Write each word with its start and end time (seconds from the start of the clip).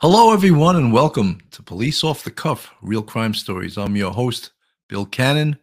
Hello, 0.00 0.30
everyone, 0.30 0.76
and 0.76 0.92
welcome 0.92 1.40
to 1.52 1.62
Police 1.62 2.04
Off 2.04 2.22
the 2.22 2.30
Cuff 2.30 2.70
Real 2.82 3.02
Crime 3.02 3.32
Stories. 3.32 3.78
I'm 3.78 3.96
your 3.96 4.12
host, 4.12 4.50
Bill 4.90 5.06
Cannon. 5.06 5.56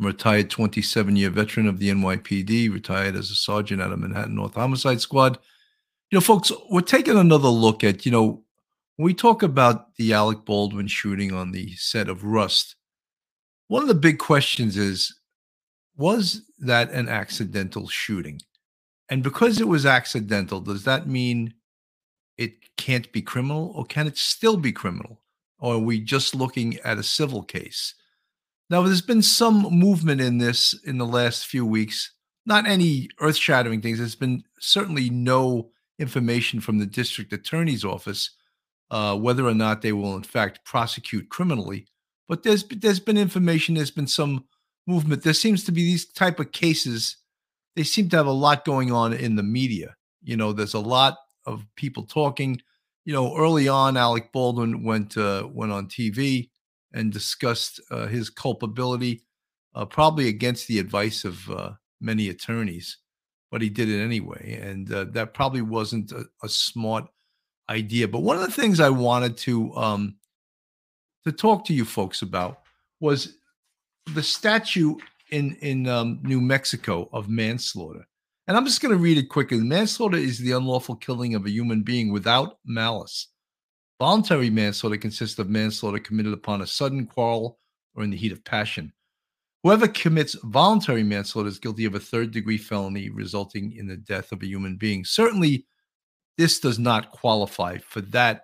I'm 0.00 0.06
a 0.06 0.08
retired 0.08 0.50
27 0.50 1.14
year 1.14 1.30
veteran 1.30 1.68
of 1.68 1.78
the 1.78 1.90
NYPD, 1.90 2.72
retired 2.72 3.14
as 3.14 3.30
a 3.30 3.36
sergeant 3.36 3.80
at 3.80 3.92
a 3.92 3.96
Manhattan 3.96 4.34
North 4.34 4.54
Homicide 4.54 5.00
Squad. 5.00 5.38
You 6.10 6.16
know, 6.16 6.20
folks, 6.20 6.50
we're 6.68 6.80
taking 6.80 7.16
another 7.16 7.46
look 7.46 7.84
at, 7.84 8.04
you 8.04 8.10
know, 8.10 8.42
when 8.96 9.04
we 9.04 9.14
talk 9.14 9.44
about 9.44 9.94
the 9.94 10.14
Alec 10.14 10.44
Baldwin 10.44 10.88
shooting 10.88 11.32
on 11.32 11.52
the 11.52 11.76
set 11.76 12.08
of 12.08 12.24
Rust, 12.24 12.74
one 13.68 13.82
of 13.82 13.88
the 13.88 13.94
big 13.94 14.18
questions 14.18 14.76
is 14.76 15.14
was 15.96 16.42
that 16.58 16.90
an 16.90 17.08
accidental 17.08 17.86
shooting? 17.86 18.40
And 19.08 19.22
because 19.22 19.60
it 19.60 19.68
was 19.68 19.86
accidental, 19.86 20.58
does 20.58 20.82
that 20.82 21.06
mean 21.06 21.54
it 22.38 22.76
can't 22.76 23.10
be 23.12 23.22
criminal 23.22 23.72
or 23.74 23.84
can 23.84 24.06
it 24.06 24.18
still 24.18 24.56
be 24.56 24.72
criminal? 24.72 25.22
Or 25.58 25.74
are 25.74 25.78
we 25.78 26.00
just 26.00 26.34
looking 26.34 26.78
at 26.80 26.98
a 26.98 27.02
civil 27.02 27.42
case? 27.42 27.94
Now, 28.68 28.82
there's 28.82 29.02
been 29.02 29.22
some 29.22 29.62
movement 29.62 30.20
in 30.20 30.38
this 30.38 30.74
in 30.84 30.98
the 30.98 31.06
last 31.06 31.46
few 31.46 31.64
weeks, 31.64 32.12
not 32.44 32.66
any 32.66 33.08
earth 33.20 33.36
shattering 33.36 33.80
things. 33.80 33.98
There's 33.98 34.16
been 34.16 34.42
certainly 34.58 35.08
no 35.08 35.70
information 35.98 36.60
from 36.60 36.78
the 36.78 36.86
district 36.86 37.32
attorney's 37.32 37.84
office 37.84 38.30
uh, 38.90 39.16
whether 39.16 39.46
or 39.46 39.54
not 39.54 39.82
they 39.82 39.92
will, 39.92 40.16
in 40.16 40.22
fact, 40.22 40.64
prosecute 40.64 41.28
criminally. 41.28 41.86
But 42.28 42.42
there's 42.42 42.64
there's 42.64 43.00
been 43.00 43.18
information. 43.18 43.74
There's 43.74 43.90
been 43.90 44.06
some 44.06 44.44
movement. 44.86 45.22
There 45.22 45.32
seems 45.32 45.64
to 45.64 45.72
be 45.72 45.82
these 45.82 46.06
type 46.06 46.40
of 46.40 46.52
cases. 46.52 47.16
They 47.74 47.82
seem 47.82 48.08
to 48.10 48.16
have 48.16 48.26
a 48.26 48.32
lot 48.32 48.64
going 48.64 48.92
on 48.92 49.12
in 49.12 49.36
the 49.36 49.42
media. 49.42 49.96
You 50.22 50.36
know, 50.36 50.52
there's 50.52 50.74
a 50.74 50.80
lot 50.80 51.16
of 51.46 51.66
people 51.76 52.04
talking. 52.04 52.60
You 53.04 53.12
know, 53.12 53.36
early 53.36 53.68
on, 53.68 53.96
Alec 53.96 54.32
Baldwin 54.32 54.82
went 54.82 55.16
uh, 55.16 55.48
went 55.50 55.72
on 55.72 55.86
TV 55.86 56.50
and 56.92 57.12
discussed 57.12 57.80
uh, 57.90 58.06
his 58.06 58.30
culpability, 58.30 59.22
uh, 59.74 59.84
probably 59.84 60.28
against 60.28 60.66
the 60.66 60.78
advice 60.78 61.24
of 61.24 61.48
uh, 61.50 61.72
many 62.00 62.28
attorneys, 62.28 62.98
but 63.50 63.62
he 63.62 63.68
did 63.68 63.88
it 63.88 64.02
anyway, 64.02 64.58
and 64.62 64.92
uh, 64.92 65.04
that 65.10 65.34
probably 65.34 65.62
wasn't 65.62 66.10
a, 66.12 66.24
a, 66.42 66.48
smart 66.48 67.06
idea. 67.68 68.08
But 68.08 68.20
one 68.20 68.36
of 68.36 68.42
the 68.42 68.50
things 68.50 68.80
I 68.80 68.90
wanted 68.90 69.36
to 69.38 69.74
um, 69.76 70.16
to 71.24 71.32
talk 71.32 71.64
to 71.66 71.74
you 71.74 71.84
folks 71.84 72.22
about 72.22 72.60
was 73.00 73.36
the 74.14 74.22
statute 74.22 75.00
in 75.30 75.56
in 75.60 75.86
um, 75.86 76.20
New 76.22 76.40
Mexico 76.40 77.08
of 77.12 77.28
manslaughter. 77.28 78.06
And 78.48 78.56
I'm 78.56 78.64
just 78.64 78.80
going 78.80 78.92
to 78.92 79.02
read 79.02 79.18
it 79.18 79.28
quickly. 79.28 79.58
Manslaughter 79.58 80.16
is 80.16 80.38
the 80.38 80.52
unlawful 80.52 80.94
killing 80.96 81.34
of 81.34 81.46
a 81.46 81.50
human 81.50 81.82
being 81.82 82.12
without 82.12 82.58
malice. 82.64 83.28
Voluntary 83.98 84.50
manslaughter 84.50 84.98
consists 84.98 85.38
of 85.38 85.48
manslaughter 85.48 85.98
committed 85.98 86.32
upon 86.32 86.60
a 86.60 86.66
sudden 86.66 87.06
quarrel 87.06 87.58
or 87.94 88.04
in 88.04 88.10
the 88.10 88.16
heat 88.16 88.30
of 88.30 88.44
passion. 88.44 88.92
Whoever 89.62 89.88
commits 89.88 90.36
voluntary 90.44 91.02
manslaughter 91.02 91.48
is 91.48 91.58
guilty 91.58 91.86
of 91.86 91.96
a 91.96 92.00
third 92.00 92.30
degree 92.30 92.58
felony 92.58 93.08
resulting 93.08 93.72
in 93.72 93.88
the 93.88 93.96
death 93.96 94.30
of 94.30 94.42
a 94.42 94.46
human 94.46 94.76
being. 94.76 95.04
Certainly, 95.04 95.66
this 96.38 96.60
does 96.60 96.78
not 96.78 97.10
qualify 97.10 97.78
for 97.78 98.00
that 98.02 98.42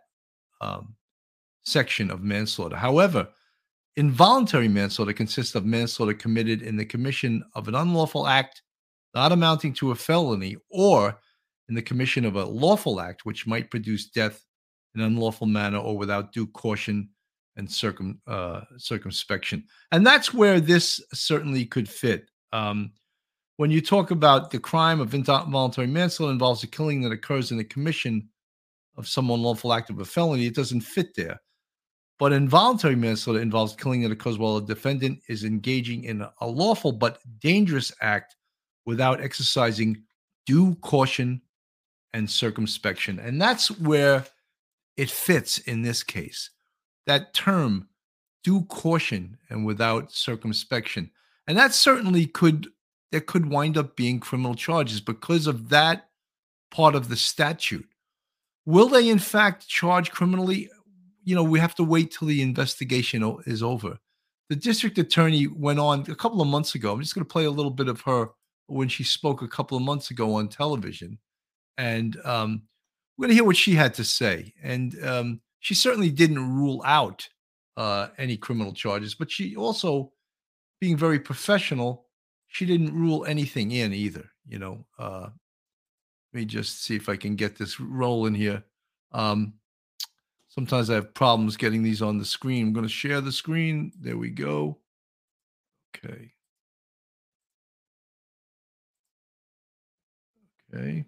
um, 0.61 0.97
section 1.65 2.11
of 2.11 2.23
manslaughter. 2.23 2.75
However, 2.75 3.29
involuntary 3.97 4.69
manslaughter 4.69 5.13
consists 5.13 5.55
of 5.55 5.65
manslaughter 5.65 6.15
committed 6.15 6.63
in 6.63 6.77
the 6.77 6.85
commission 6.85 7.45
of 7.55 7.69
an 7.69 7.77
unlawful 7.77 8.27
act 8.27 8.63
not 9.15 9.33
amounting 9.33 9.73
to 9.75 9.91
a 9.91 9.95
felony, 9.95 10.57
or 10.71 11.19
in 11.69 11.75
the 11.75 11.83
commission 11.83 12.25
of 12.25 12.37
a 12.37 12.45
lawful 12.45 13.01
act 13.01 13.25
which 13.25 13.47
might 13.47 13.71
produce 13.71 14.09
death 14.09 14.45
in 14.95 15.01
an 15.01 15.07
unlawful 15.07 15.47
manner 15.47 15.79
or 15.79 15.97
without 15.97 16.33
due 16.33 16.47
caution 16.47 17.09
and 17.57 17.71
circum 17.71 18.21
uh, 18.27 18.63
circumspection. 18.77 19.65
And 19.91 20.07
that's 20.07 20.33
where 20.33 20.61
this 20.61 21.01
certainly 21.13 21.65
could 21.65 21.89
fit. 21.89 22.31
Um, 22.53 22.93
when 23.57 23.71
you 23.71 23.81
talk 23.81 24.11
about 24.11 24.51
the 24.51 24.59
crime 24.59 25.01
of 25.01 25.15
involuntary 25.15 25.87
manslaughter 25.87 26.33
involves 26.33 26.63
a 26.63 26.67
killing 26.67 27.03
that 27.03 27.13
occurs 27.13 27.51
in 27.51 27.59
the 27.59 27.65
commission 27.65 28.29
of 28.97 29.07
some 29.07 29.31
unlawful 29.31 29.73
act 29.73 29.91
of 29.91 30.01
a 30.01 30.05
felony, 30.05 30.47
it 30.47 30.55
doesn't 30.55 30.81
fit 30.81 31.15
there. 31.15 31.41
But 32.19 32.33
involuntary 32.33 32.97
manslaughter 32.97 33.41
involves 33.41 33.77
killing 33.77 34.03
that 34.03 34.13
occurs 34.13 34.39
while 34.39 34.57
a 34.57 34.63
defendant 34.63 35.21
is 35.29 35.45
engaging 35.45 36.05
in 36.05 36.27
a 36.41 36.47
lawful 36.47 36.93
but 36.93 37.19
dangerous 37.41 37.93
act 38.01 38.37
without 38.87 39.21
exercising 39.21 40.03
due 40.47 40.75
caution 40.77 41.41
and 42.13 42.29
circumspection. 42.29 43.19
And 43.19 43.41
that's 43.41 43.71
where 43.71 44.25
it 44.97 45.11
fits 45.11 45.59
in 45.59 45.83
this 45.83 46.03
case. 46.03 46.51
That 47.07 47.35
term, 47.35 47.89
due 48.45 48.63
caution 48.65 49.39
and 49.49 49.65
without 49.65 50.13
circumspection. 50.13 51.11
And 51.47 51.57
that 51.59 51.75
certainly 51.75 52.27
could 52.27 52.69
there 53.11 53.21
could 53.21 53.51
wind 53.51 53.77
up 53.77 53.95
being 53.95 54.19
criminal 54.21 54.55
charges 54.55 55.01
because 55.01 55.47
of 55.47 55.69
that 55.69 56.09
part 56.71 56.95
of 56.95 57.09
the 57.09 57.17
statute. 57.17 57.87
Will 58.65 58.89
they 58.89 59.09
in 59.09 59.19
fact 59.19 59.69
charge 59.69 60.11
criminally? 60.11 60.71
You 61.25 61.35
know, 61.35 61.43
we 61.43 61.61
have 61.61 61.75
to 61.77 61.85
wait 61.85 62.11
till 62.11 62.29
the 62.29 62.41
investigation 62.41 63.39
is 63.45 63.63
over. 63.63 63.99
The 64.49 64.57
district 64.57 64.99
attorney 64.99 65.47
went 65.47 65.79
on 65.79 66.01
a 66.09 66.15
couple 66.15 66.41
of 66.41 66.49
months 66.49 66.75
ago. 66.75 66.93
I'm 66.93 67.01
just 67.01 67.15
going 67.15 67.25
to 67.25 67.33
play 67.33 67.45
a 67.45 67.51
little 67.51 67.71
bit 67.71 67.89
of 67.89 68.01
her 68.03 68.31
when 68.73 68.89
she 68.89 69.05
spoke 69.05 69.43
a 69.43 69.49
couple 69.49 69.77
of 69.77 69.83
months 69.83 70.11
ago 70.11 70.35
on 70.35 70.49
television. 70.49 71.19
And 71.79 72.17
um, 72.25 72.63
we're 73.17 73.25
going 73.25 73.31
to 73.31 73.35
hear 73.35 73.45
what 73.45 73.57
she 73.57 73.75
had 73.75 73.95
to 73.95 74.05
say. 74.05 74.55
And 74.63 74.97
um, 75.05 75.41
she 75.61 75.75
certainly 75.75 76.11
didn't 76.11 76.55
rule 76.55 76.83
out 76.85 77.29
uh, 77.77 78.09
any 78.19 78.37
criminal 78.37 78.73
charges, 78.73 79.15
but 79.15 79.31
she 79.31 79.57
also, 79.57 80.13
being 80.81 80.97
very 80.97 81.19
professional, 81.19 82.07
she 82.49 82.67
didn't 82.67 82.95
rule 82.95 83.25
anything 83.25 83.71
in 83.71 83.93
either. 83.93 84.31
You 84.47 84.59
know, 84.59 84.87
uh, 84.99 85.29
let 86.33 86.41
me 86.41 86.45
just 86.45 86.85
see 86.85 86.97
if 86.97 87.09
I 87.09 87.17
can 87.17 87.37
get 87.37 87.57
this 87.57 87.79
rolling 87.81 88.35
here. 88.35 88.65
Um, 89.13 89.55
sometimes 90.49 90.91
I 90.91 90.95
have 90.95 91.15
problems 91.15 91.57
getting 91.57 91.83
these 91.83 92.03
on 92.03 92.19
the 92.19 92.25
screen. 92.25 92.69
I'm 92.69 92.73
going 92.73 92.87
to 92.87 92.93
share 92.93 93.21
the 93.21 93.33
screen. 93.33 93.93
There 94.01 94.17
we 94.17 94.31
go. 94.31 94.79
Okay. 95.97 96.33
Okay. 100.75 101.05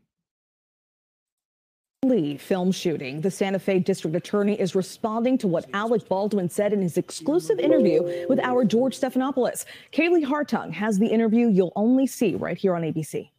Lee 2.05 2.37
film 2.37 2.71
shooting. 2.71 3.23
The 3.23 3.31
Santa 3.31 3.59
Fe 3.59 3.79
district 3.79 4.15
attorney 4.15 4.61
is 4.61 4.75
responding 4.75 5.39
to 5.39 5.49
what 5.49 5.65
Alec 5.73 6.07
Baldwin 6.09 6.51
said 6.51 6.73
in 6.73 6.83
his 6.83 6.99
exclusive 6.99 7.59
interview 7.59 8.27
with 8.29 8.39
our 8.41 8.65
George 8.65 8.99
Stephanopoulos. 8.99 9.65
Kaylee 9.93 10.25
Hartung 10.25 10.71
has 10.73 10.99
the 10.99 11.07
interview 11.07 11.49
you'll 11.49 11.73
only 11.77 12.07
see 12.07 12.35
right 12.35 12.59
here 12.59 12.75
on 12.75 12.83
ABC. 12.83 13.31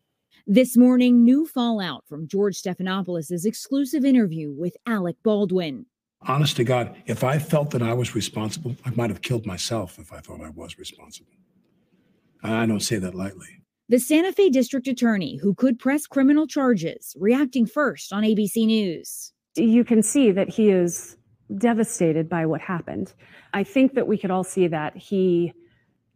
This 0.48 0.78
morning, 0.78 1.24
new 1.24 1.46
fallout 1.46 2.04
from 2.08 2.28
George 2.28 2.56
Stephanopoulos' 2.56 3.46
exclusive 3.46 4.06
interview 4.06 4.52
with 4.52 4.76
Alec 4.86 5.16
Baldwin. 5.24 5.86
Honest 6.22 6.56
to 6.58 6.64
God, 6.64 6.96
if 7.06 7.24
I 7.24 7.38
felt 7.38 7.72
that 7.72 7.84
I 7.84 7.94
was 7.94 8.16
responsible, 8.16 8.76
I 8.84 8.90
might 8.92 9.10
have 9.12 9.22
killed 9.22 9.46
myself 9.46 10.00
if 10.00 10.12
I 10.12 10.20
thought 10.20 10.42
I 10.42 10.50
was 10.50 10.78
responsible. 10.80 11.32
I 12.44 12.66
don't 12.66 12.80
say 12.80 12.98
that 12.98 13.16
lightly. 13.16 13.62
The 13.88 14.00
Santa 14.00 14.34
Fe 14.34 14.50
district 14.50 14.88
attorney, 14.88 15.38
who 15.38 15.54
could 15.54 15.78
press 15.78 16.08
criminal 16.08 16.48
charges, 16.48 17.16
reacting 17.20 17.68
first 17.68 18.12
on 18.12 18.24
ABC 18.24 18.66
News. 18.66 19.32
You 19.56 19.84
can 19.84 20.02
see 20.02 20.32
that 20.32 20.50
he 20.50 20.72
is 20.72 21.16
devastated 21.56 22.28
by 22.28 22.48
what 22.48 22.62
happened. 22.62 23.14
I 23.54 23.64
think 23.64 23.94
that 23.94 24.08
we 24.08 24.18
could 24.18 24.32
all 24.32 24.44
see 24.44 24.68
that 24.68 24.98
he 24.98 25.54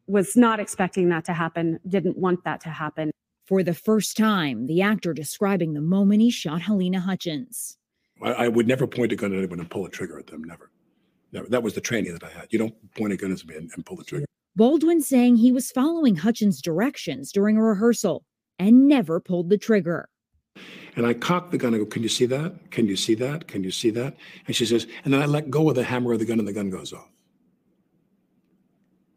was 0.07 0.35
not 0.35 0.59
expecting 0.59 1.09
that 1.09 1.25
to 1.25 1.33
happen, 1.33 1.79
didn't 1.87 2.17
want 2.17 2.43
that 2.43 2.59
to 2.61 2.69
happen. 2.69 3.11
For 3.45 3.61
the 3.61 3.75
first 3.75 4.17
time, 4.17 4.65
the 4.65 4.81
actor 4.81 5.13
describing 5.13 5.73
the 5.73 5.81
moment 5.81 6.21
he 6.21 6.31
shot 6.31 6.61
Helena 6.61 6.99
Hutchins. 6.99 7.77
I, 8.19 8.31
I 8.31 8.47
would 8.47 8.67
never 8.67 8.87
point 8.87 9.11
a 9.11 9.15
gun 9.15 9.31
at 9.31 9.37
anyone 9.37 9.59
and 9.59 9.69
pull 9.69 9.85
a 9.85 9.89
trigger 9.91 10.17
at 10.17 10.25
them, 10.25 10.43
never. 10.43 10.71
never. 11.31 11.47
That 11.47 11.61
was 11.61 11.75
the 11.75 11.81
training 11.81 12.13
that 12.13 12.23
I 12.23 12.31
had. 12.31 12.47
You 12.49 12.57
don't 12.57 12.95
point 12.95 13.13
a 13.13 13.17
gun 13.17 13.31
at 13.31 13.45
me 13.45 13.57
and, 13.57 13.69
and 13.75 13.85
pull 13.85 13.95
the 13.95 14.03
trigger. 14.03 14.25
Baldwin 14.59 14.99
saying 14.99 15.37
he 15.37 15.53
was 15.53 15.71
following 15.71 16.17
Hutchins' 16.17 16.61
directions 16.61 17.31
during 17.31 17.55
a 17.55 17.63
rehearsal 17.63 18.25
and 18.59 18.89
never 18.89 19.21
pulled 19.21 19.49
the 19.49 19.57
trigger. 19.57 20.09
And 20.97 21.07
I 21.07 21.13
cocked 21.13 21.51
the 21.51 21.57
gun. 21.57 21.73
I 21.73 21.77
go, 21.77 21.85
Can 21.85 22.03
you 22.03 22.09
see 22.09 22.25
that? 22.25 22.69
Can 22.69 22.85
you 22.85 22.97
see 22.97 23.15
that? 23.15 23.47
Can 23.47 23.63
you 23.63 23.71
see 23.71 23.89
that? 23.91 24.17
And 24.47 24.55
she 24.57 24.65
says, 24.65 24.85
And 25.05 25.13
then 25.13 25.21
I 25.21 25.27
let 25.27 25.49
go 25.49 25.69
of 25.69 25.75
the 25.75 25.83
hammer 25.85 26.11
of 26.11 26.19
the 26.19 26.25
gun 26.25 26.39
and 26.39 26.47
the 26.47 26.51
gun 26.51 26.69
goes 26.69 26.91
off. 26.91 27.07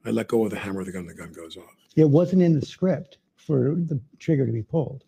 I 0.05 0.11
let 0.11 0.29
go 0.29 0.44
of 0.44 0.53
the 0.53 0.61
hammer 0.61 0.79
of 0.79 0.87
the 0.87 0.93
gun 0.93 1.00
and 1.00 1.11
the 1.11 1.15
gun 1.15 1.33
goes 1.33 1.56
off. 1.56 1.75
It 1.97 2.09
wasn't 2.09 2.43
in 2.43 2.55
the 2.55 2.65
script 2.65 3.19
for 3.35 3.75
the 3.75 4.00
trigger 4.21 4.47
to 4.47 4.53
be 4.53 4.62
pulled. 4.62 5.03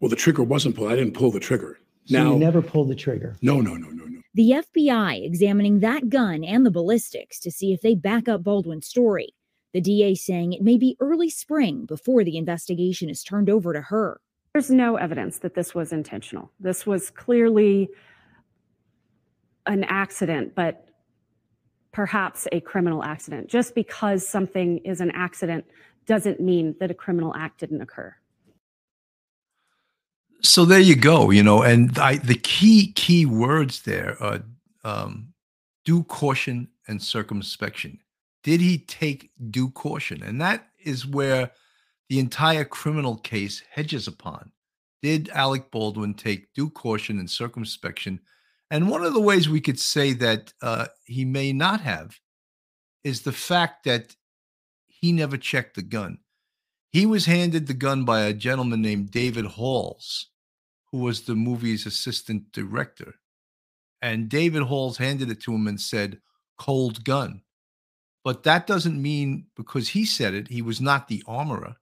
Well, 0.00 0.10
the 0.10 0.16
trigger 0.16 0.42
wasn't 0.42 0.76
pulled. 0.76 0.92
I 0.92 0.96
didn't 0.96 1.14
pull 1.14 1.30
the 1.30 1.40
trigger. 1.40 1.78
So 2.04 2.22
now, 2.22 2.32
you 2.34 2.38
never 2.38 2.60
pulled 2.60 2.90
the 2.90 2.94
trigger. 2.94 3.38
No, 3.40 3.62
no, 3.62 3.72
no, 3.72 3.88
no, 3.88 4.04
no. 4.04 4.20
The 4.34 4.62
FBI 4.76 5.24
examining 5.24 5.80
that 5.80 6.10
gun 6.10 6.44
and 6.44 6.66
the 6.66 6.70
ballistics 6.70 7.40
to 7.40 7.50
see 7.50 7.72
if 7.72 7.80
they 7.80 7.94
back 7.94 8.28
up 8.28 8.44
Baldwin's 8.44 8.86
story. 8.86 9.32
The 9.74 9.80
DA 9.80 10.14
saying 10.14 10.52
it 10.52 10.62
may 10.62 10.78
be 10.78 10.96
early 11.00 11.28
spring 11.28 11.84
before 11.84 12.24
the 12.24 12.36
investigation 12.36 13.10
is 13.10 13.22
turned 13.22 13.50
over 13.50 13.72
to 13.72 13.82
her. 13.82 14.20
There's 14.52 14.70
no 14.70 14.96
evidence 14.96 15.38
that 15.38 15.54
this 15.54 15.74
was 15.74 15.92
intentional. 15.92 16.50
This 16.58 16.86
was 16.86 17.10
clearly 17.10 17.90
an 19.66 19.84
accident, 19.84 20.54
but 20.54 20.88
perhaps 21.92 22.48
a 22.52 22.60
criminal 22.60 23.04
accident. 23.04 23.48
Just 23.48 23.74
because 23.74 24.26
something 24.26 24.78
is 24.78 25.00
an 25.00 25.10
accident 25.12 25.66
doesn't 26.06 26.40
mean 26.40 26.74
that 26.80 26.90
a 26.90 26.94
criminal 26.94 27.34
act 27.36 27.60
didn't 27.60 27.82
occur. 27.82 28.14
So 30.42 30.64
there 30.64 30.80
you 30.80 30.96
go. 30.96 31.30
You 31.30 31.42
know, 31.42 31.62
and 31.62 31.98
I, 31.98 32.16
the 32.16 32.36
key 32.36 32.92
key 32.92 33.26
words 33.26 33.82
there 33.82 34.16
are 34.22 34.42
um, 34.84 35.34
due 35.84 36.04
caution 36.04 36.68
and 36.86 37.02
circumspection. 37.02 37.98
Did 38.48 38.62
he 38.62 38.78
take 38.78 39.30
due 39.50 39.68
caution? 39.68 40.22
And 40.22 40.40
that 40.40 40.68
is 40.82 41.06
where 41.06 41.50
the 42.08 42.18
entire 42.18 42.64
criminal 42.64 43.18
case 43.18 43.62
hedges 43.70 44.08
upon. 44.08 44.52
Did 45.02 45.28
Alec 45.34 45.70
Baldwin 45.70 46.14
take 46.14 46.54
due 46.54 46.70
caution 46.70 47.18
and 47.18 47.30
circumspection? 47.30 48.20
And 48.70 48.88
one 48.88 49.04
of 49.04 49.12
the 49.12 49.20
ways 49.20 49.50
we 49.50 49.60
could 49.60 49.78
say 49.78 50.14
that 50.14 50.54
uh, 50.62 50.86
he 51.04 51.26
may 51.26 51.52
not 51.52 51.82
have 51.82 52.18
is 53.04 53.20
the 53.20 53.32
fact 53.32 53.84
that 53.84 54.16
he 54.86 55.12
never 55.12 55.36
checked 55.36 55.76
the 55.76 55.82
gun. 55.82 56.16
He 56.88 57.04
was 57.04 57.26
handed 57.26 57.66
the 57.66 57.74
gun 57.74 58.06
by 58.06 58.22
a 58.22 58.32
gentleman 58.32 58.80
named 58.80 59.10
David 59.10 59.44
Halls, 59.44 60.30
who 60.90 61.00
was 61.00 61.20
the 61.20 61.34
movie's 61.34 61.84
assistant 61.84 62.50
director. 62.52 63.16
And 64.00 64.30
David 64.30 64.62
Halls 64.62 64.96
handed 64.96 65.30
it 65.30 65.42
to 65.42 65.52
him 65.52 65.66
and 65.66 65.78
said, 65.78 66.22
cold 66.56 67.04
gun. 67.04 67.42
But 68.24 68.42
that 68.42 68.66
doesn't 68.66 69.00
mean 69.00 69.46
because 69.56 69.88
he 69.88 70.04
said 70.04 70.34
it, 70.34 70.48
he 70.48 70.62
was 70.62 70.80
not 70.80 71.08
the 71.08 71.22
armorer, 71.26 71.76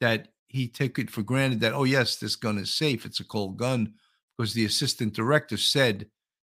that 0.00 0.28
he 0.46 0.68
took 0.68 0.98
it 0.98 1.10
for 1.10 1.22
granted 1.22 1.60
that, 1.60 1.74
oh, 1.74 1.84
yes, 1.84 2.16
this 2.16 2.36
gun 2.36 2.58
is 2.58 2.72
safe. 2.72 3.04
It's 3.04 3.20
a 3.20 3.24
cold 3.24 3.58
gun 3.58 3.94
because 4.36 4.54
the 4.54 4.64
assistant 4.64 5.14
director 5.14 5.56
said 5.56 6.06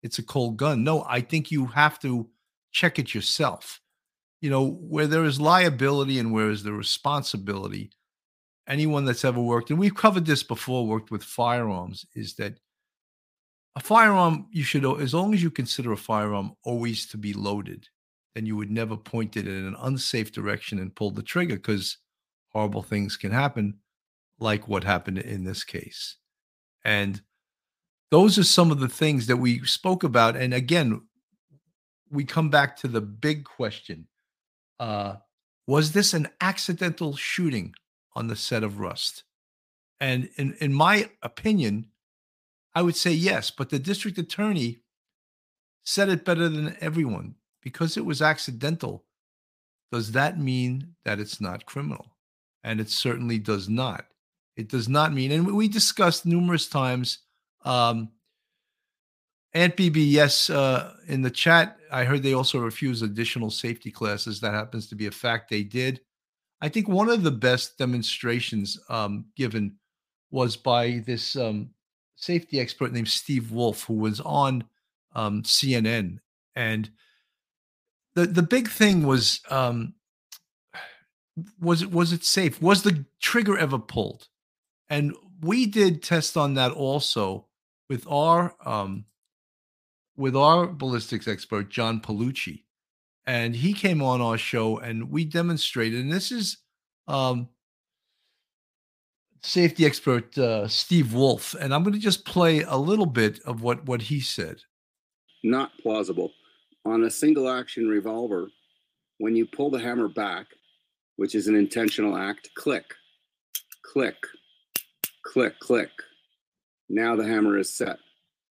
it's 0.03 0.19
a 0.19 0.23
cold 0.23 0.57
gun. 0.57 0.83
No, 0.83 1.05
I 1.09 1.21
think 1.21 1.51
you 1.51 1.67
have 1.67 2.01
to 2.01 2.29
check 2.73 2.99
it 2.99 3.15
yourself. 3.15 3.81
You 4.41 4.51
know, 4.51 4.69
where 4.69 5.07
there 5.07 5.25
is 5.25 5.41
liability 5.41 6.19
and 6.19 6.33
where 6.33 6.51
is 6.51 6.63
the 6.63 6.73
responsibility, 6.73 7.91
anyone 8.69 9.05
that's 9.05 9.25
ever 9.25 9.41
worked, 9.41 9.71
and 9.71 9.79
we've 9.79 9.95
covered 9.95 10.27
this 10.27 10.43
before, 10.43 10.87
worked 10.87 11.11
with 11.11 11.23
firearms, 11.23 12.05
is 12.15 12.35
that 12.35 12.59
a 13.77 13.81
firearm, 13.81 14.47
you 14.51 14.63
should, 14.63 14.85
as 15.01 15.15
long 15.15 15.35
as 15.35 15.43
you 15.43 15.51
consider 15.51 15.93
a 15.93 15.97
firearm 15.97 16.53
always 16.63 17.07
to 17.07 17.17
be 17.17 17.33
loaded, 17.33 17.89
then 18.35 18.47
you 18.47 18.57
would 18.57 18.71
never 18.71 18.97
point 18.97 19.37
it 19.37 19.47
in 19.47 19.65
an 19.65 19.77
unsafe 19.79 20.33
direction 20.33 20.79
and 20.79 20.95
pull 20.95 21.11
the 21.11 21.23
trigger 21.23 21.55
because 21.55 21.99
horrible 22.53 22.83
things 22.83 23.17
can 23.17 23.31
happen, 23.31 23.79
like 24.39 24.67
what 24.67 24.85
happened 24.85 25.19
in 25.19 25.45
this 25.45 25.63
case. 25.63 26.17
And 26.85 27.23
those 28.11 28.39
are 28.39 28.45
some 28.45 28.71
of 28.71 28.81
the 28.81 28.89
things 28.89 29.27
that 29.29 29.37
we 29.37 29.65
spoke 29.65 30.03
about. 30.03 30.37
And 30.37 30.53
again, 30.53 31.03
we 32.11 32.25
come 32.25 32.51
back 32.51 32.77
to 32.79 32.89
the 32.89 33.01
big 33.01 33.45
question 33.45 34.09
uh, 34.81 35.17
Was 35.67 35.93
this 35.93 36.13
an 36.13 36.29
accidental 36.41 37.17
shooting 37.17 37.75
on 38.15 38.27
the 38.27 38.37
set 38.37 38.63
of 38.63 38.81
Rust? 38.81 39.25
And 40.01 40.29
in, 40.37 40.55
in 40.61 40.73
my 40.73 41.11
opinion, 41.23 41.87
I 42.75 42.83
would 42.83 42.97
say 42.97 43.13
yes, 43.13 43.53
but 43.53 43.71
the 43.71 43.79
district 43.79 44.19
attorney 44.19 44.81
said 45.85 46.09
it 46.09 46.25
better 46.25 46.49
than 46.49 46.77
everyone 46.81 47.37
because 47.65 47.97
it 47.97 48.05
was 48.05 48.23
accidental. 48.23 49.05
Does 49.91 50.13
that 50.13 50.39
mean 50.39 50.95
that 51.05 51.19
it's 51.19 51.41
not 51.41 51.67
criminal? 51.67 52.07
And 52.63 52.81
it 52.81 52.91
certainly 52.91 53.39
does 53.39 53.69
not. 53.69 54.07
It 54.57 54.69
does 54.69 54.89
not 54.89 55.13
mean, 55.13 55.33
and 55.33 55.47
we 55.47 55.67
discussed 55.67 56.25
numerous 56.25 56.69
times. 56.69 57.19
Um, 57.65 58.11
Aunt 59.53 59.77
BB, 59.77 60.11
yes, 60.11 60.51
uh, 60.51 60.95
in 61.09 61.23
the 61.23 61.31
chat, 61.31 61.77
I 61.91 62.05
heard 62.05 62.23
they 62.23 62.35
also 62.35 62.61
refused 62.61 63.03
additional 63.03 63.51
safety 63.51 63.91
classes. 63.91 64.41
That 64.41 64.55
happens 64.55 64.89
to 64.89 64.95
be 64.95 65.07
a 65.07 65.13
fact 65.13 65.51
they 65.51 65.63
did. 65.63 66.01
I 66.61 66.69
think 66.69 66.89
one 66.89 67.09
of 67.09 67.23
the 67.23 67.31
best 67.31 67.79
demonstrations 67.79 68.79
um, 68.89 69.27
given 69.37 69.77
was 70.31 70.57
by 70.57 71.03
this 71.07 71.37
um, 71.37 71.71
safety 72.17 72.61
expert 72.61 72.93
named 72.93 73.09
Steve 73.09 73.53
Wolf, 73.53 73.85
who 73.85 73.95
was 73.95 74.21
on 74.21 74.65
um, 75.15 75.43
CNN. 75.43 76.19
And 76.57 76.91
the 78.15 78.27
the 78.27 78.43
big 78.43 78.69
thing 78.69 79.07
was 79.07 79.41
um, 79.51 79.95
was 81.61 81.83
it 81.83 81.91
was 81.91 82.13
it 82.13 82.25
safe? 82.25 82.63
Was 82.63 82.83
the 82.83 83.05
trigger 83.21 83.59
ever 83.59 83.79
pulled? 83.79 84.29
And 84.89 85.15
we 85.41 85.67
did 85.67 86.03
test 86.03 86.37
on 86.37 86.55
that 86.55 86.73
also 86.73 87.47
with 87.89 88.07
our 88.09 88.55
um, 88.65 89.07
with 90.17 90.37
our 90.37 90.67
ballistics 90.67 91.27
expert 91.27 91.71
John 91.71 92.01
Palucci, 92.01 92.63
and 93.27 93.57
he 93.57 93.73
came 93.73 94.03
on 94.03 94.21
our 94.21 94.39
show 94.39 94.79
and 94.79 95.11
we 95.11 95.25
demonstrated. 95.25 96.01
And 96.01 96.13
this 96.13 96.31
is 96.31 96.59
um, 97.09 97.49
safety 99.43 99.85
expert 99.85 100.39
uh, 100.39 100.69
Steve 100.69 101.13
Wolf, 101.13 101.55
and 101.55 101.75
I'm 101.75 101.83
going 101.83 101.95
to 101.95 102.01
just 102.01 102.25
play 102.25 102.63
a 102.63 102.77
little 102.77 103.07
bit 103.07 103.41
of 103.41 103.63
what 103.63 103.87
what 103.87 104.03
he 104.03 104.21
said. 104.21 104.63
Not 105.43 105.73
plausible 105.83 106.33
on 106.85 107.05
a 107.05 107.11
single 107.11 107.49
action 107.49 107.89
revolver. 107.89 108.49
When 109.19 109.37
you 109.37 109.47
pull 109.47 109.71
the 109.71 109.79
hammer 109.79 110.09
back, 110.09 110.47
which 111.17 111.35
is 111.35 111.47
an 111.47 111.55
intentional 111.55 112.17
act, 112.17 112.51
click, 112.55 112.85
click, 113.83 114.17
click, 115.23 115.59
click. 115.61 115.91
Now 116.89 117.17
the 117.17 117.27
hammer 117.27 117.59
is 117.59 117.75
set. 117.75 117.99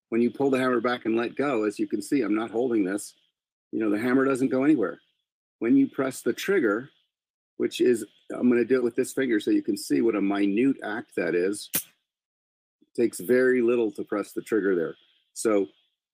When 0.09 0.21
you 0.21 0.29
pull 0.29 0.49
the 0.49 0.59
hammer 0.59 0.81
back 0.81 1.05
and 1.05 1.15
let 1.15 1.35
go, 1.35 1.63
as 1.63 1.79
you 1.79 1.87
can 1.87 2.01
see, 2.01 2.21
I'm 2.21 2.35
not 2.35 2.51
holding 2.51 2.83
this. 2.83 3.15
You 3.71 3.79
know 3.79 3.89
the 3.89 3.99
hammer 3.99 4.25
doesn't 4.25 4.49
go 4.49 4.63
anywhere. 4.63 4.99
When 5.59 5.75
you 5.77 5.87
press 5.87 6.21
the 6.21 6.33
trigger, 6.33 6.89
which 7.57 7.79
is, 7.79 8.05
I'm 8.33 8.49
going 8.49 8.61
to 8.61 8.65
do 8.65 8.75
it 8.75 8.83
with 8.83 8.95
this 8.95 9.13
finger 9.13 9.39
so 9.39 9.51
you 9.51 9.61
can 9.61 9.77
see 9.77 10.01
what 10.01 10.15
a 10.15 10.21
minute 10.21 10.77
act 10.83 11.15
that 11.15 11.35
is. 11.35 11.69
It 11.75 13.01
takes 13.01 13.19
very 13.19 13.61
little 13.61 13.91
to 13.91 14.03
press 14.03 14.31
the 14.33 14.41
trigger 14.41 14.75
there. 14.75 14.95
So 15.33 15.67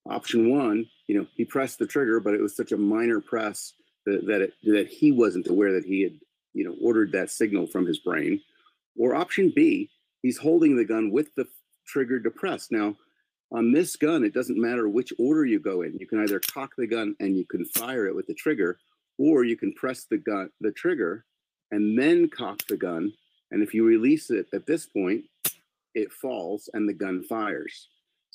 option 0.08 0.52
one, 0.52 0.86
you 1.08 1.18
know, 1.18 1.28
he 1.36 1.46
pressed 1.46 1.80
the 1.80 1.88
trigger, 1.88 2.20
but 2.20 2.34
it 2.34 2.42
was 2.42 2.56
such 2.56 2.72
a 2.72 2.78
minor 2.78 3.22
press 3.22 3.74
that, 4.06 4.26
that, 4.28 4.42
it, 4.42 4.54
that 4.64 4.88
he 4.88 5.12
wasn't 5.12 5.48
aware 5.48 5.74
that 5.74 5.86
he 5.86 6.04
had, 6.04 6.14
you 6.54 6.64
know, 6.64 6.76
ordered 6.82 7.12
that 7.14 7.32
signal 7.32 7.68
from 7.68 7.86
his 7.86 8.00
brain. 8.00 8.42
Or 8.98 9.16
option 9.16 9.52
B, 9.56 9.90
he's 10.22 10.38
holding 10.38 10.76
the 10.76 10.86
gun 10.86 11.12
with 11.12 11.34
the 11.36 11.48
trigger 11.86 12.20
depressed. 12.20 12.72
Now, 12.72 12.96
on 13.52 13.72
this 13.72 13.96
gun, 13.96 14.26
it 14.26 14.34
doesn't 14.34 14.60
matter 14.60 14.90
which 14.90 15.14
order 15.18 15.46
you 15.46 15.60
go 15.60 15.82
in. 15.84 15.98
You 15.98 16.08
can 16.08 16.22
either 16.22 16.40
cock 16.40 16.74
the 16.78 16.88
gun 16.88 17.16
and 17.20 17.38
you 17.38 17.46
can 17.46 17.64
fire 17.66 18.08
it 18.08 18.16
with 18.16 18.28
the 18.28 18.34
trigger, 18.34 18.78
or 19.18 19.46
you 19.46 19.56
can 19.56 19.74
press 19.74 20.04
the 20.04 20.18
gun, 20.18 20.50
the 20.60 20.72
trigger, 20.72 21.24
and 21.72 21.98
then 21.98 22.30
cock 22.30 22.62
the 22.68 22.78
gun. 22.78 23.14
And 23.52 23.64
if 23.64 23.74
you 23.74 23.86
release 23.86 24.30
it 24.30 24.48
at 24.54 24.66
this 24.66 24.86
point, 24.86 25.24
it 25.96 26.12
falls 26.12 26.70
and 26.74 26.88
the 26.88 26.94
gun 26.94 27.24
fires. 27.24 27.88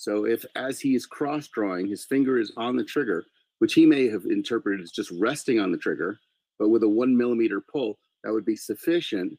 So 0.03 0.25
if 0.25 0.45
as 0.57 0.81
he 0.81 0.97
is 0.97 1.07
cross 1.07 1.47
drawing, 1.47 1.87
his 1.87 2.05
finger 2.05 2.37
is 2.37 2.53
on 2.57 2.75
the 2.75 2.83
trigger, 2.83 3.25
which 3.61 3.75
he 3.75 3.87
may 3.87 4.09
have 4.09 4.25
interpreted 4.25 4.83
as 4.83 4.91
just 4.91 5.13
resting 5.13 5.61
on 5.61 5.71
the 5.71 5.79
trigger, 5.79 6.19
but 6.59 6.71
with 6.71 6.83
a 6.83 6.89
one 6.89 7.17
millimeter 7.17 7.61
pull, 7.61 8.01
that 8.25 8.33
would 8.33 8.45
be 8.45 8.57
sufficient. 8.57 9.39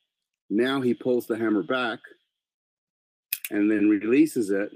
Now 0.49 0.79
he 0.79 0.93
pulls 0.93 1.27
the 1.27 1.37
hammer 1.37 1.63
back 1.63 1.99
and 3.51 3.69
then 3.69 3.89
releases 3.89 4.51
it. 4.51 4.71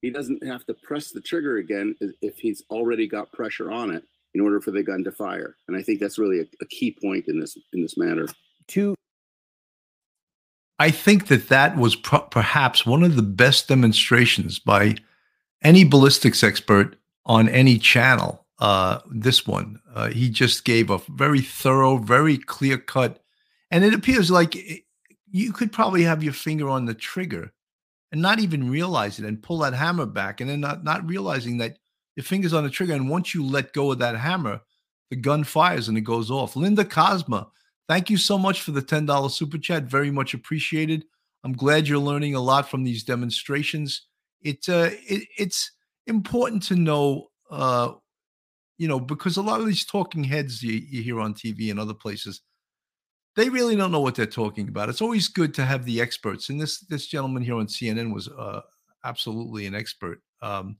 He 0.00 0.10
doesn't 0.10 0.44
have 0.44 0.66
to 0.66 0.74
press 0.74 1.12
the 1.12 1.20
trigger 1.20 1.58
again 1.58 1.94
if 2.20 2.38
he's 2.38 2.64
already 2.68 3.06
got 3.06 3.30
pressure 3.30 3.70
on 3.70 3.92
it 3.92 4.02
in 4.34 4.40
order 4.40 4.60
for 4.60 4.72
the 4.72 4.82
gun 4.82 5.04
to 5.04 5.12
fire. 5.12 5.54
And 5.68 5.76
I 5.76 5.82
think 5.82 6.00
that's 6.00 6.18
really 6.18 6.40
a, 6.40 6.46
a 6.60 6.66
key 6.66 6.96
point 7.00 7.28
in 7.28 7.38
this 7.38 7.56
in 7.72 7.82
this 7.82 7.96
matter. 7.96 8.26
Two. 8.66 8.96
I 10.78 10.90
think 10.90 11.28
that 11.28 11.48
that 11.48 11.76
was 11.76 11.94
perhaps 11.94 12.84
one 12.84 13.02
of 13.02 13.16
the 13.16 13.22
best 13.22 13.68
demonstrations 13.68 14.58
by 14.58 14.96
any 15.62 15.84
ballistics 15.84 16.42
expert 16.42 16.96
on 17.24 17.48
any 17.48 17.78
channel. 17.78 18.46
Uh, 18.58 19.00
this 19.10 19.46
one, 19.46 19.80
uh, 19.94 20.08
he 20.08 20.28
just 20.28 20.64
gave 20.64 20.90
a 20.90 21.00
very 21.10 21.40
thorough, 21.40 21.96
very 21.98 22.38
clear 22.38 22.78
cut, 22.78 23.20
and 23.70 23.84
it 23.84 23.94
appears 23.94 24.30
like 24.30 24.54
it, 24.54 24.84
you 25.30 25.52
could 25.52 25.72
probably 25.72 26.04
have 26.04 26.22
your 26.22 26.32
finger 26.32 26.68
on 26.68 26.84
the 26.84 26.94
trigger 26.94 27.52
and 28.12 28.22
not 28.22 28.38
even 28.38 28.70
realize 28.70 29.18
it, 29.18 29.24
and 29.24 29.42
pull 29.42 29.58
that 29.58 29.74
hammer 29.74 30.06
back, 30.06 30.40
and 30.40 30.48
then 30.48 30.60
not 30.60 30.84
not 30.84 31.08
realizing 31.08 31.58
that 31.58 31.78
your 32.14 32.24
fingers 32.24 32.52
on 32.52 32.62
the 32.62 32.70
trigger, 32.70 32.92
and 32.92 33.08
once 33.08 33.34
you 33.34 33.44
let 33.44 33.72
go 33.72 33.90
of 33.90 33.98
that 33.98 34.16
hammer, 34.16 34.60
the 35.10 35.16
gun 35.16 35.44
fires 35.44 35.88
and 35.88 35.98
it 35.98 36.02
goes 36.02 36.30
off. 36.30 36.54
Linda 36.54 36.84
Cosma, 36.84 37.48
thank 37.92 38.08
you 38.08 38.16
so 38.16 38.38
much 38.38 38.62
for 38.62 38.70
the 38.70 38.80
$10 38.80 39.30
super 39.30 39.58
chat. 39.58 39.82
Very 39.82 40.10
much 40.10 40.32
appreciated. 40.32 41.04
I'm 41.44 41.52
glad 41.52 41.86
you're 41.86 41.98
learning 41.98 42.34
a 42.34 42.40
lot 42.40 42.70
from 42.70 42.84
these 42.84 43.04
demonstrations. 43.04 44.06
It, 44.40 44.66
uh, 44.66 44.90
it 45.06 45.28
it's 45.36 45.70
important 46.06 46.62
to 46.64 46.76
know, 46.76 47.28
uh, 47.50 47.92
you 48.78 48.88
know, 48.88 48.98
because 48.98 49.36
a 49.36 49.42
lot 49.42 49.60
of 49.60 49.66
these 49.66 49.84
talking 49.84 50.24
heads 50.24 50.62
you, 50.62 50.80
you 50.88 51.02
hear 51.02 51.20
on 51.20 51.34
TV 51.34 51.70
and 51.70 51.78
other 51.78 51.92
places, 51.92 52.40
they 53.36 53.50
really 53.50 53.76
don't 53.76 53.92
know 53.92 54.00
what 54.00 54.14
they're 54.14 54.26
talking 54.26 54.68
about. 54.68 54.88
It's 54.88 55.02
always 55.02 55.28
good 55.28 55.52
to 55.54 55.64
have 55.64 55.84
the 55.84 56.00
experts, 56.00 56.48
and 56.48 56.60
this 56.60 56.80
this 56.80 57.06
gentleman 57.06 57.42
here 57.42 57.56
on 57.56 57.66
CNN 57.66 58.12
was 58.12 58.28
uh, 58.28 58.60
absolutely 59.04 59.66
an 59.66 59.74
expert. 59.74 60.20
Um, 60.40 60.78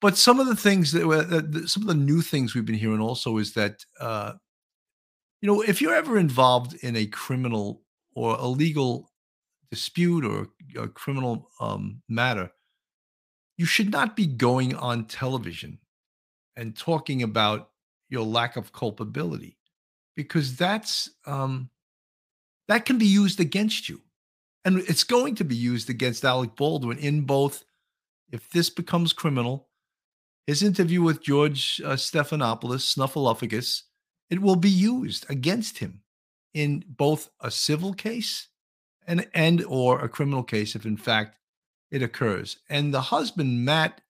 but 0.00 0.16
some 0.16 0.40
of 0.40 0.46
the 0.46 0.56
things 0.56 0.92
that, 0.92 1.06
were, 1.06 1.22
that 1.22 1.68
some 1.68 1.82
of 1.82 1.88
the 1.88 1.94
new 1.94 2.20
things 2.20 2.54
we've 2.54 2.66
been 2.66 2.74
hearing 2.74 3.00
also 3.00 3.38
is 3.38 3.54
that 3.54 3.84
uh, 4.00 4.32
you 5.44 5.50
know 5.50 5.60
if 5.60 5.82
you're 5.82 5.94
ever 5.94 6.16
involved 6.16 6.72
in 6.82 6.96
a 6.96 7.04
criminal 7.04 7.82
or 8.16 8.34
a 8.36 8.46
legal 8.46 9.10
dispute 9.70 10.24
or 10.24 10.48
a 10.82 10.88
criminal 10.88 11.50
um, 11.60 12.00
matter, 12.08 12.50
you 13.58 13.66
should 13.66 13.92
not 13.92 14.16
be 14.16 14.26
going 14.26 14.74
on 14.74 15.04
television 15.04 15.78
and 16.56 16.74
talking 16.74 17.22
about 17.22 17.68
your 18.08 18.24
lack 18.24 18.56
of 18.56 18.72
culpability 18.72 19.58
because 20.16 20.56
that's 20.56 21.10
um, 21.26 21.68
that 22.68 22.86
can 22.86 22.96
be 22.96 23.04
used 23.04 23.38
against 23.38 23.86
you. 23.86 24.00
And 24.64 24.78
it's 24.88 25.04
going 25.04 25.34
to 25.34 25.44
be 25.44 25.56
used 25.56 25.90
against 25.90 26.24
alec 26.24 26.56
baldwin 26.56 26.96
in 26.96 27.20
both 27.20 27.64
if 28.32 28.48
this 28.48 28.70
becomes 28.70 29.12
criminal 29.12 29.68
his 30.46 30.62
interview 30.62 31.02
with 31.02 31.22
george 31.22 31.82
uh, 31.84 31.96
stephanopoulos 31.96 32.94
snuffleupagus 32.94 33.82
it 34.30 34.40
will 34.40 34.56
be 34.56 34.70
used 34.70 35.26
against 35.28 35.78
him 35.78 36.02
in 36.52 36.84
both 36.86 37.30
a 37.40 37.50
civil 37.50 37.92
case 37.92 38.48
and 39.06 39.26
and 39.34 39.64
or 39.66 40.00
a 40.00 40.08
criminal 40.08 40.42
case 40.42 40.74
if 40.74 40.86
in 40.86 40.96
fact 40.96 41.36
it 41.90 42.02
occurs. 42.02 42.58
And 42.68 42.92
the 42.92 43.00
husband 43.00 43.64
matt 43.64 44.00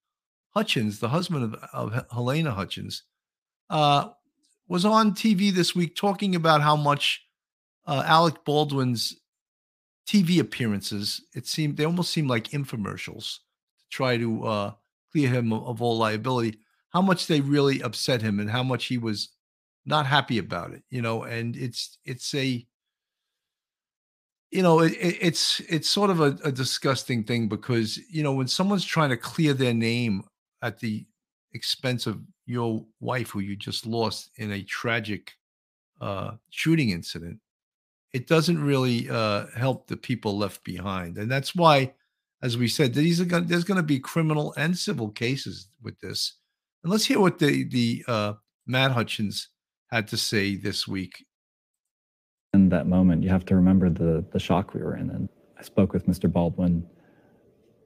hutchins 0.54 1.00
the 1.00 1.08
husband 1.08 1.54
of, 1.54 1.64
of 1.72 2.06
helena 2.12 2.52
hutchins 2.52 3.02
uh, 3.70 4.10
was 4.68 4.84
on 4.84 5.12
tv 5.12 5.52
this 5.52 5.74
week 5.74 5.96
talking 5.96 6.34
about 6.34 6.62
how 6.62 6.76
much 6.76 7.26
uh, 7.86 8.02
alec 8.06 8.44
baldwin's 8.44 9.16
tv 10.06 10.38
appearances 10.38 11.20
it 11.34 11.46
seemed 11.46 11.76
they 11.76 11.84
almost 11.84 12.12
seemed 12.12 12.30
like 12.30 12.48
infomercials 12.48 13.38
to 13.78 13.84
try 13.90 14.16
to 14.16 14.44
uh, 14.44 14.72
clear 15.10 15.28
him 15.28 15.52
of, 15.52 15.64
of 15.66 15.82
all 15.82 15.98
liability 15.98 16.56
how 16.90 17.02
much 17.02 17.26
they 17.26 17.40
really 17.40 17.82
upset 17.82 18.22
him 18.22 18.38
and 18.38 18.48
how 18.48 18.62
much 18.62 18.86
he 18.86 18.96
was 18.96 19.30
not 19.86 20.06
happy 20.06 20.38
about 20.38 20.72
it 20.72 20.82
you 20.90 21.02
know 21.02 21.24
and 21.24 21.56
it's 21.56 21.98
it's 22.04 22.34
a 22.34 22.66
you 24.50 24.62
know 24.62 24.80
it, 24.80 24.92
it's 24.98 25.60
it's 25.68 25.88
sort 25.88 26.10
of 26.10 26.20
a, 26.20 26.36
a, 26.44 26.52
disgusting 26.52 27.24
thing 27.24 27.48
because 27.48 27.98
you 28.08 28.22
know 28.22 28.32
when 28.32 28.46
someone's 28.46 28.84
trying 28.84 29.10
to 29.10 29.16
clear 29.16 29.52
their 29.52 29.74
name 29.74 30.22
at 30.62 30.78
the 30.78 31.04
expense 31.52 32.06
of 32.06 32.20
your 32.46 32.84
wife 33.00 33.30
who 33.30 33.40
you 33.40 33.56
just 33.56 33.86
lost 33.86 34.30
in 34.36 34.52
a 34.52 34.62
tragic 34.62 35.32
uh, 36.00 36.32
shooting 36.50 36.90
incident 36.90 37.38
it 38.14 38.28
doesn't 38.28 38.62
really 38.62 39.10
uh, 39.10 39.46
help 39.56 39.88
the 39.88 39.96
people 39.96 40.38
left 40.38 40.62
behind. 40.62 41.18
And 41.18 41.30
that's 41.30 41.54
why 41.54 41.92
as 42.42 42.56
we 42.56 42.68
said 42.68 42.94
these 42.94 43.20
are 43.20 43.24
gonna, 43.24 43.44
there's 43.44 43.64
going 43.64 43.76
to 43.76 43.82
be 43.82 43.98
criminal 43.98 44.54
and 44.56 44.78
civil 44.78 45.10
cases 45.10 45.68
with 45.82 45.98
this. 46.00 46.34
And 46.82 46.92
let's 46.92 47.04
hear 47.04 47.18
what 47.18 47.38
the 47.38 47.64
the 47.64 48.04
uh, 48.06 48.32
matt 48.66 48.92
hutchins 48.92 49.48
had 49.90 50.08
to 50.08 50.16
say 50.16 50.56
this 50.56 50.88
week 50.88 51.24
in 52.52 52.68
that 52.70 52.86
moment, 52.86 53.22
you 53.22 53.28
have 53.30 53.44
to 53.46 53.56
remember 53.56 53.90
the 53.90 54.24
the 54.32 54.38
shock 54.38 54.74
we 54.74 54.80
were 54.80 54.96
in. 54.96 55.10
And 55.10 55.28
I 55.58 55.62
spoke 55.62 55.92
with 55.92 56.06
Mr. 56.06 56.30
Baldwin, 56.30 56.86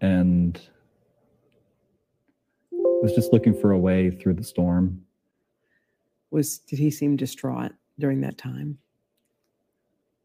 and 0.01 0.61
was 3.01 3.15
just 3.15 3.33
looking 3.33 3.55
for 3.55 3.73
a 3.73 3.79
way 3.79 4.11
through 4.11 4.35
the 4.35 4.45
storm. 4.45 5.05
Was 6.31 6.59
did 6.59 6.79
he 6.79 6.91
seem 6.91 7.17
distraught 7.17 7.73
during 7.99 8.21
that 8.23 8.37
time? 8.37 8.79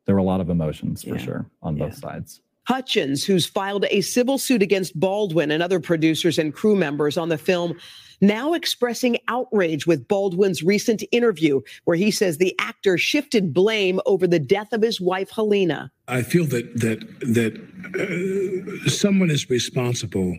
There 0.06 0.16
were 0.16 0.20
a 0.20 0.24
lot 0.24 0.42
of 0.42 0.50
emotions 0.50 1.04
for 1.04 1.12
Yeah. 1.12 1.18
sure 1.18 1.46
on 1.62 1.76
both 1.76 1.94
Yeah. 1.94 2.00
sides. 2.00 2.42
Hutchins, 2.66 3.26
who's 3.26 3.46
filed 3.46 3.86
a 3.90 4.02
civil 4.02 4.38
suit 4.38 4.62
against 4.62 4.98
Baldwin 4.98 5.52
and 5.52 5.62
other 5.62 5.80
producers 5.80 6.40
and 6.40 6.54
crew 6.54 6.76
members 6.76 7.18
on 7.18 7.30
the 7.30 7.38
film, 7.38 7.78
now 8.22 8.54
expressing 8.54 9.18
outrage 9.28 9.86
with 9.86 10.08
Baldwin's 10.08 10.64
recent 10.64 11.04
interview, 11.12 11.60
where 11.84 11.98
he 11.98 12.10
says 12.10 12.38
the 12.38 12.56
actor 12.60 12.98
shifted 12.98 13.54
blame 13.54 14.00
over 14.06 14.26
the 14.26 14.40
death 14.40 14.72
of 14.72 14.82
his 14.82 15.02
wife, 15.02 15.30
Helena. 15.30 15.92
I 16.08 16.22
feel 16.22 16.46
that 16.46 16.80
that 16.80 17.00
that 17.22 18.86
uh, 18.86 18.90
someone 18.90 19.30
is 19.30 19.50
responsible 19.50 20.38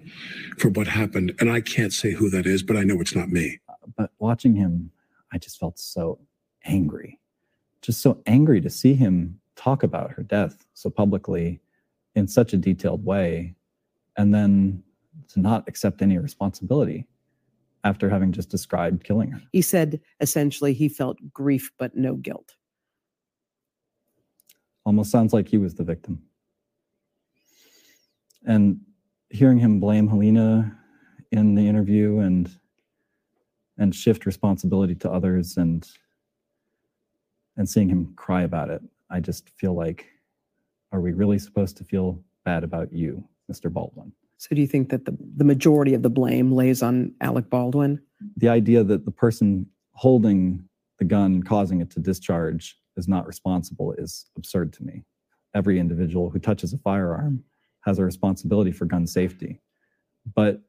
for 0.59 0.71
what 0.71 0.87
happened, 0.87 1.35
and 1.41 1.51
I 1.51 1.61
can't 1.61 1.93
say 1.93 2.13
who 2.13 2.31
that 2.31 2.47
is, 2.47 2.63
but 2.63 2.77
I 2.77 2.85
know 2.85 3.01
it's 3.01 3.15
not 3.15 3.29
me. 3.29 3.59
But 3.97 4.13
watching 4.19 4.55
him, 4.55 4.91
I 5.31 5.39
just 5.39 5.59
felt 5.59 5.79
so 5.79 6.21
angry. 6.65 7.21
Just 7.83 8.01
so 8.01 8.23
angry 8.27 8.63
to 8.63 8.71
see 8.71 8.95
him 8.95 9.41
talk 9.57 9.83
about 9.83 10.13
her 10.13 10.23
death 10.23 10.65
so 10.73 10.89
publicly 10.89 11.61
in 12.15 12.27
such 12.29 12.53
a 12.53 12.57
detailed 12.57 13.05
way, 13.05 13.55
and 14.17 14.35
then 14.35 14.83
to 15.29 15.41
not 15.41 15.65
accept 15.69 16.03
any 16.03 16.19
responsibility 16.19 17.07
after 17.83 18.09
having 18.09 18.33
just 18.33 18.49
described 18.49 19.05
killing 19.05 19.31
her. 19.31 19.43
He 19.53 19.63
said 19.63 20.01
essentially 20.21 20.73
he 20.73 20.89
felt 20.89 21.19
grief 21.33 21.71
but 21.79 21.97
no 21.97 22.15
guilt. 22.15 22.55
almost 24.87 25.11
sounds 25.11 25.33
like 25.33 25.49
he 25.49 25.59
was 25.59 25.75
the 25.75 25.85
victim. 25.85 26.23
And 28.47 28.81
hearing 29.31 29.59
him 29.59 29.81
blame 29.81 30.09
Helena 30.09 30.79
in 31.31 31.55
the 31.55 31.67
interview 31.69 32.19
and 32.19 32.51
and 33.77 33.95
shift 33.95 34.25
responsibility 34.25 34.95
to 34.95 35.11
others 35.11 35.57
and 35.57 35.89
and 37.57 37.69
seeing 37.69 37.89
him 37.89 38.13
cry 38.17 38.43
about 38.43 38.71
it, 38.71 38.83
I 39.11 39.21
just 39.21 39.49
feel 39.51 39.75
like, 39.75 40.07
are 40.95 41.01
we 41.01 41.13
really 41.13 41.41
supposed 41.41 41.77
to 41.77 41.85
feel 41.85 42.23
bad 42.45 42.63
about 42.63 42.93
you, 42.93 43.25
Mr. 43.51 43.71
Baldwin? 43.71 44.13
So 44.37 44.55
do 44.55 44.61
you 44.61 44.67
think 44.69 44.91
that 44.91 45.07
the, 45.07 45.17
the 45.37 45.45
majority 45.45 45.93
of 45.93 46.03
the 46.03 46.11
blame 46.11 46.53
lays 46.53 46.83
on 46.83 47.13
Alec 47.21 47.51
Baldwin? 47.51 48.01
The 48.37 48.49
idea 48.49 48.85
that 48.85 49.05
the 49.05 49.11
person 49.11 49.67
holding 49.95 50.69
the 51.01 51.05
gun, 51.05 51.43
causing 51.43 51.81
it 51.81 51.91
to 51.91 52.01
discharge, 52.01 52.79
is 52.97 53.09
not 53.09 53.27
responsible 53.27 53.93
is 53.99 54.27
absurd 54.37 54.73
to 54.75 54.85
me. 54.85 55.03
Every 55.53 55.81
individual 55.81 56.31
who 56.31 56.39
touches 56.39 56.73
a 56.73 56.79
firearm 56.79 57.43
has 57.81 57.99
a 57.99 58.05
responsibility 58.05 58.71
for 58.71 58.85
gun 58.85 59.09
safety. 59.09 59.61
But 60.33 60.63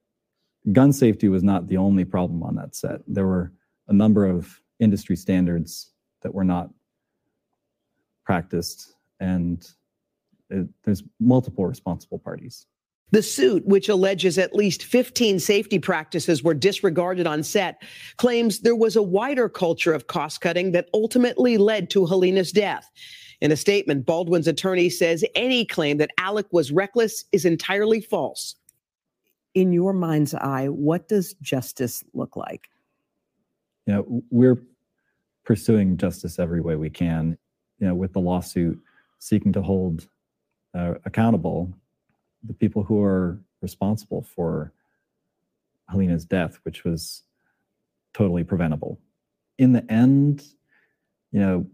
gun 0.72 0.92
safety 0.92 1.30
was 1.30 1.44
not 1.44 1.68
the 1.68 1.78
only 1.78 2.04
problem 2.04 2.42
on 2.42 2.56
that 2.56 2.76
set. 2.76 3.02
There 3.08 3.28
were 3.28 3.54
a 3.88 3.94
number 3.94 4.26
of 4.26 4.60
industry 4.80 5.16
standards 5.16 5.92
that 6.24 6.34
were 6.34 6.44
not 6.44 6.72
practiced, 8.26 8.96
and 9.20 9.66
Uh, 10.54 10.64
there's 10.84 11.04
multiple 11.20 11.66
responsible 11.66 12.20
parties. 12.20 12.66
The 13.12 13.22
suit, 13.22 13.66
which 13.66 13.88
alleges 13.88 14.38
at 14.38 14.56
least 14.56 14.84
15 14.84 15.40
safety 15.40 15.80
practices 15.80 16.44
were 16.44 16.54
disregarded 16.54 17.28
on 17.28 17.44
set, 17.44 17.82
claims 18.18 18.60
there 18.60 18.76
was 18.76 18.96
a 18.96 19.04
wider 19.04 19.48
culture 19.48 19.94
of 19.94 20.08
cost 20.08 20.42
cutting 20.42 20.72
that 20.72 20.90
ultimately 20.94 21.58
led 21.58 21.90
to 21.92 22.06
Helena's 22.06 22.52
death. 22.52 22.90
In 23.42 23.52
a 23.52 23.56
statement, 23.56 24.06
Baldwin's 24.06 24.48
attorney 24.48 24.90
says 24.90 25.24
any 25.36 25.66
claim 25.66 25.98
that 25.98 26.12
Alec 26.18 26.48
was 26.52 26.72
reckless 26.72 27.26
is 27.32 27.46
entirely 27.46 28.02
false. 28.02 28.56
In 29.54 29.72
your 29.72 29.94
mind's 29.94 30.34
eye, 30.34 30.68
what 30.68 31.08
does 31.08 31.36
justice 31.42 32.04
look 32.14 32.36
like? 32.36 32.70
you 33.86 33.94
know, 33.94 34.24
we're 34.30 34.62
pursuing 35.44 35.98
justice 35.98 36.40
every 36.40 36.62
way 36.62 36.76
we 36.76 36.90
can, 36.90 37.38
you 37.80 37.88
know, 37.88 37.96
with 37.96 38.14
the 38.14 38.20
lawsuit 38.20 38.80
seeking 39.20 39.54
to 39.54 39.62
hold 39.62 40.08
uh, 40.76 40.96
accountable 41.06 41.74
the 42.44 42.54
people 42.54 42.84
who 42.84 43.02
are 43.02 43.40
responsible 43.62 44.22
for 44.22 44.72
Helena's 45.90 46.26
death, 46.26 46.60
which 46.64 46.84
was 46.84 47.24
totally 48.14 48.44
preventable. 48.44 49.00
In 49.58 49.74
the 49.74 49.90
end, 49.92 50.44
you 51.32 51.40
know, 51.40 51.66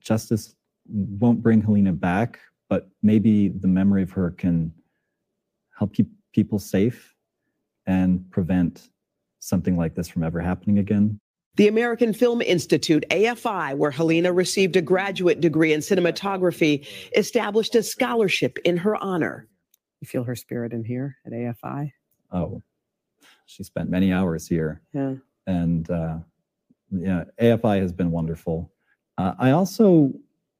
justice 0.00 0.54
won't 0.88 1.42
bring 1.42 1.60
Helena 1.60 1.92
back, 1.92 2.38
but 2.68 2.88
maybe 3.02 3.48
the 3.48 3.68
memory 3.68 4.02
of 4.02 4.10
her 4.12 4.30
can 4.30 4.72
help 5.76 5.92
keep 5.92 6.08
people 6.32 6.58
safe 6.58 7.14
and 7.86 8.30
prevent 8.30 8.90
something 9.40 9.76
like 9.76 9.94
this 9.94 10.08
from 10.08 10.22
ever 10.22 10.40
happening 10.40 10.78
again. 10.78 11.20
The 11.56 11.68
American 11.68 12.12
Film 12.12 12.42
Institute, 12.42 13.04
AFI, 13.10 13.76
where 13.76 13.90
Helena 13.90 14.32
received 14.32 14.76
a 14.76 14.82
graduate 14.82 15.40
degree 15.40 15.72
in 15.72 15.80
cinematography, 15.80 16.86
established 17.16 17.74
a 17.74 17.82
scholarship 17.82 18.58
in 18.64 18.76
her 18.76 18.96
honor. 19.02 19.48
You 20.00 20.06
feel 20.06 20.24
her 20.24 20.36
spirit 20.36 20.72
in 20.72 20.84
here 20.84 21.16
at 21.24 21.32
AFI? 21.32 21.92
Oh, 22.30 22.62
she 23.46 23.62
spent 23.62 23.88
many 23.88 24.12
hours 24.12 24.46
here. 24.46 24.82
Yeah. 24.92 25.14
and 25.46 25.90
uh, 25.90 26.18
yeah, 26.90 27.24
AFI 27.40 27.80
has 27.80 27.92
been 27.92 28.10
wonderful. 28.10 28.70
Uh, 29.16 29.34
I 29.38 29.52
also 29.52 30.12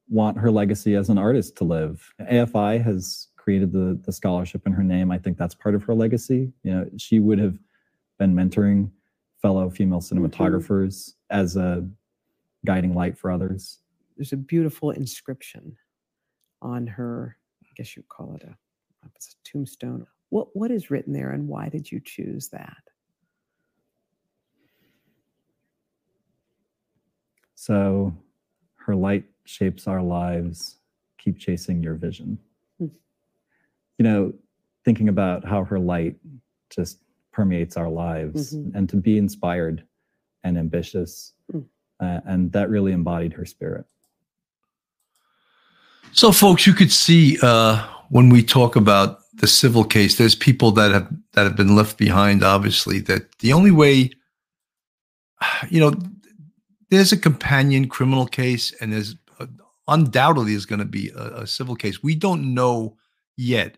want 0.09 0.38
her 0.38 0.50
legacy 0.50 0.95
as 0.95 1.09
an 1.09 1.19
artist 1.19 1.57
to 1.57 1.65
live. 1.65 2.12
AFI 2.21 2.83
has 2.83 3.29
created 3.37 3.73
the 3.73 4.00
the 4.05 4.12
scholarship 4.12 4.67
in 4.67 4.73
her 4.73 4.83
name. 4.83 5.11
I 5.11 5.19
think 5.19 5.37
that's 5.37 5.55
part 5.55 5.75
of 5.75 5.83
her 5.85 5.95
legacy. 5.95 6.53
You 6.62 6.73
know, 6.73 6.91
she 6.97 7.21
would 7.21 7.38
have 7.38 7.59
been 8.19 8.35
mentoring 8.35 8.91
fellow 9.43 9.71
female 9.71 10.00
mm-hmm. 10.00 10.25
cinematographers 10.25 11.11
mm-hmm. 11.11 11.40
as 11.40 11.57
a 11.57 11.88
guiding 12.64 12.95
light 12.95 13.19
for 13.19 13.31
others. 13.31 13.78
There's 14.16 14.33
a 14.33 14.37
beautiful 14.37 14.90
inscription 14.90 15.76
on 16.62 16.87
her, 16.87 17.37
I 17.64 17.69
guess 17.76 17.97
you 17.97 18.02
call 18.09 18.35
it 18.35 18.43
a, 18.43 18.57
it's 19.14 19.35
a 19.35 19.49
tombstone. 19.49 20.07
What 20.31 20.49
what 20.55 20.71
is 20.71 20.90
written 20.90 21.12
there 21.12 21.31
and 21.31 21.47
why 21.47 21.69
did 21.69 21.90
you 21.90 22.00
choose 22.05 22.49
that? 22.49 22.83
So 27.55 28.14
her 28.76 28.95
light 28.95 29.25
shapes 29.45 29.87
our 29.87 30.02
lives. 30.02 30.76
Keep 31.19 31.38
chasing 31.38 31.83
your 31.83 31.95
vision. 31.95 32.38
Hmm. 32.78 32.87
You 33.99 34.05
know, 34.05 34.35
thinking 34.85 35.09
about 35.09 35.45
how 35.45 35.64
her 35.64 35.78
light 35.78 36.16
just 36.71 36.99
permeates 37.37 37.76
our 37.76 37.90
lives 37.90 38.55
Mhm. 38.55 38.75
and 38.75 38.88
to 38.88 38.97
be 38.97 39.19
inspired 39.19 39.85
and 40.43 40.57
ambitious. 40.57 41.35
Hmm. 41.50 41.61
Uh, 42.00 42.21
and 42.25 42.52
that 42.52 42.71
really 42.71 42.93
embodied 42.93 43.35
her 43.35 43.45
spirit. 43.45 43.87
So, 46.12 46.33
folks, 46.33 46.66
you 46.66 46.73
could 46.73 46.93
see 46.93 47.38
uh, 47.43 47.87
when 48.09 48.31
we 48.31 48.43
talk 48.43 48.75
about 48.76 49.21
the 49.35 49.47
civil 49.47 49.85
case, 49.85 50.16
there's 50.16 50.35
people 50.35 50.71
that 50.73 50.90
have 50.93 51.09
that 51.33 51.45
have 51.45 51.57
been 51.57 51.76
left 51.76 51.99
behind. 51.99 52.43
Obviously, 52.43 53.00
that 53.00 53.38
the 53.40 53.52
only 53.52 53.71
way, 53.71 54.11
you 55.69 55.81
know, 55.81 55.93
there's 56.90 57.12
a 57.12 57.19
companion 57.19 57.88
criminal 57.88 58.26
case, 58.26 58.73
and 58.81 58.93
there's 58.93 59.14
uh, 59.38 59.47
undoubtedly 59.88 60.55
is 60.55 60.64
going 60.64 60.78
to 60.78 60.93
be 61.00 61.11
a, 61.11 61.43
a 61.43 61.47
civil 61.47 61.76
case. 61.76 62.02
We 62.02 62.14
don't 62.14 62.55
know 62.55 62.97
yet 63.37 63.76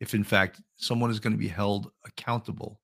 if, 0.00 0.14
in 0.14 0.24
fact, 0.24 0.62
someone 0.76 1.10
is 1.10 1.20
going 1.20 1.34
to 1.34 1.38
be 1.38 1.48
held 1.48 1.90
accountable 2.06 2.80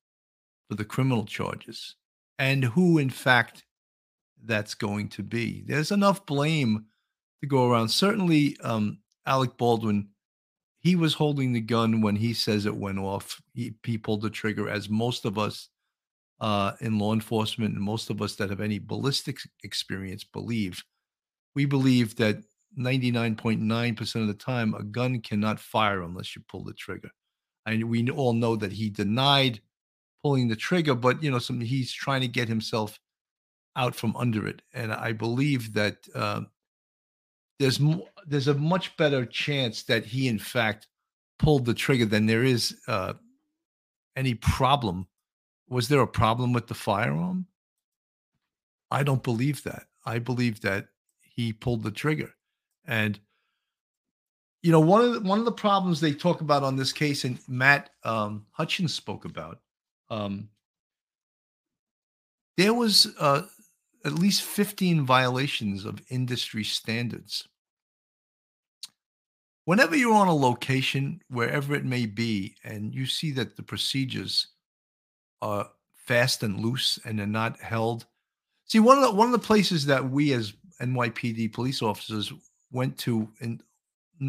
for 0.70 0.76
the 0.76 0.84
criminal 0.84 1.24
charges, 1.24 1.96
and 2.38 2.62
who, 2.62 2.98
in 2.98 3.10
fact, 3.10 3.64
that's 4.44 4.74
going 4.74 5.08
to 5.08 5.22
be. 5.24 5.64
There's 5.66 5.90
enough 5.90 6.24
blame 6.24 6.84
to 7.40 7.48
go 7.48 7.68
around. 7.68 7.88
Certainly, 7.88 8.56
um, 8.62 9.00
Alec 9.26 9.56
Baldwin, 9.56 10.10
he 10.78 10.94
was 10.94 11.14
holding 11.14 11.52
the 11.52 11.60
gun 11.60 12.02
when 12.02 12.14
he 12.14 12.32
says 12.32 12.66
it 12.66 12.76
went 12.76 13.00
off. 13.00 13.42
He, 13.52 13.74
he 13.84 13.98
pulled 13.98 14.22
the 14.22 14.30
trigger, 14.30 14.68
as 14.68 14.88
most 14.88 15.24
of 15.24 15.38
us 15.38 15.70
uh, 16.40 16.74
in 16.80 17.00
law 17.00 17.14
enforcement 17.14 17.74
and 17.74 17.82
most 17.82 18.08
of 18.08 18.22
us 18.22 18.36
that 18.36 18.50
have 18.50 18.60
any 18.60 18.78
ballistics 18.78 19.48
experience 19.64 20.22
believe. 20.22 20.84
We 21.56 21.64
believe 21.64 22.14
that 22.16 22.36
99.9% 22.78 24.20
of 24.20 24.28
the 24.28 24.34
time, 24.34 24.74
a 24.74 24.84
gun 24.84 25.20
cannot 25.20 25.58
fire 25.58 26.02
unless 26.02 26.36
you 26.36 26.42
pull 26.48 26.62
the 26.62 26.74
trigger. 26.74 27.10
And 27.66 27.90
we 27.90 28.08
all 28.08 28.34
know 28.34 28.54
that 28.54 28.70
he 28.70 28.88
denied 28.88 29.60
pulling 30.22 30.48
the 30.48 30.56
trigger, 30.56 30.94
but 30.94 31.22
you 31.22 31.30
know, 31.30 31.38
some 31.38 31.60
he's 31.60 31.92
trying 31.92 32.20
to 32.20 32.28
get 32.28 32.48
himself 32.48 32.98
out 33.76 33.94
from 33.94 34.16
under 34.16 34.46
it. 34.46 34.62
And 34.74 34.92
I 34.92 35.12
believe 35.12 35.74
that 35.74 35.96
uh, 36.14 36.42
there's 37.58 37.80
there's 38.26 38.48
a 38.48 38.54
much 38.54 38.96
better 38.96 39.24
chance 39.24 39.82
that 39.84 40.04
he 40.04 40.28
in 40.28 40.38
fact 40.38 40.88
pulled 41.38 41.64
the 41.64 41.74
trigger 41.74 42.06
than 42.06 42.26
there 42.26 42.44
is 42.44 42.78
uh, 42.88 43.14
any 44.16 44.34
problem. 44.34 45.06
Was 45.68 45.88
there 45.88 46.00
a 46.00 46.06
problem 46.06 46.52
with 46.52 46.66
the 46.66 46.74
firearm? 46.74 47.46
I 48.90 49.02
don't 49.02 49.22
believe 49.22 49.62
that. 49.64 49.84
I 50.04 50.18
believe 50.18 50.60
that 50.62 50.88
he 51.22 51.52
pulled 51.52 51.82
the 51.82 51.92
trigger, 51.92 52.34
and 52.86 53.18
you 54.62 54.72
know 54.72 54.80
one 54.80 55.02
of 55.02 55.12
the, 55.12 55.20
one 55.20 55.38
of 55.38 55.44
the 55.44 55.52
problems 55.52 56.00
they 56.00 56.12
talk 56.12 56.40
about 56.40 56.64
on 56.64 56.76
this 56.76 56.92
case, 56.92 57.24
and 57.24 57.38
Matt 57.46 57.90
um, 58.04 58.46
Hutchins 58.50 58.92
spoke 58.92 59.24
about. 59.24 59.60
Um, 60.10 60.48
there 62.56 62.74
was 62.74 63.06
uh, 63.18 63.42
at 64.04 64.12
least 64.14 64.42
15 64.42 65.06
violations 65.06 65.84
of 65.84 66.02
industry 66.10 66.64
standards. 66.64 67.46
Whenever 69.64 69.96
you're 69.96 70.14
on 70.14 70.28
a 70.28 70.34
location, 70.34 71.22
wherever 71.28 71.74
it 71.74 71.84
may 71.84 72.06
be, 72.06 72.56
and 72.64 72.94
you 72.94 73.06
see 73.06 73.30
that 73.32 73.56
the 73.56 73.62
procedures 73.62 74.48
are 75.40 75.70
fast 75.94 76.42
and 76.42 76.58
loose 76.60 76.98
and 77.04 77.18
they're 77.18 77.26
not 77.26 77.60
held. 77.60 78.06
See, 78.66 78.80
one 78.80 78.98
of 78.98 79.04
the 79.04 79.12
one 79.12 79.26
of 79.28 79.32
the 79.32 79.46
places 79.46 79.86
that 79.86 80.10
we 80.10 80.32
as 80.32 80.54
NYPD 80.80 81.52
police 81.52 81.82
officers 81.82 82.32
went 82.72 82.98
to 82.98 83.28
in 83.40 83.60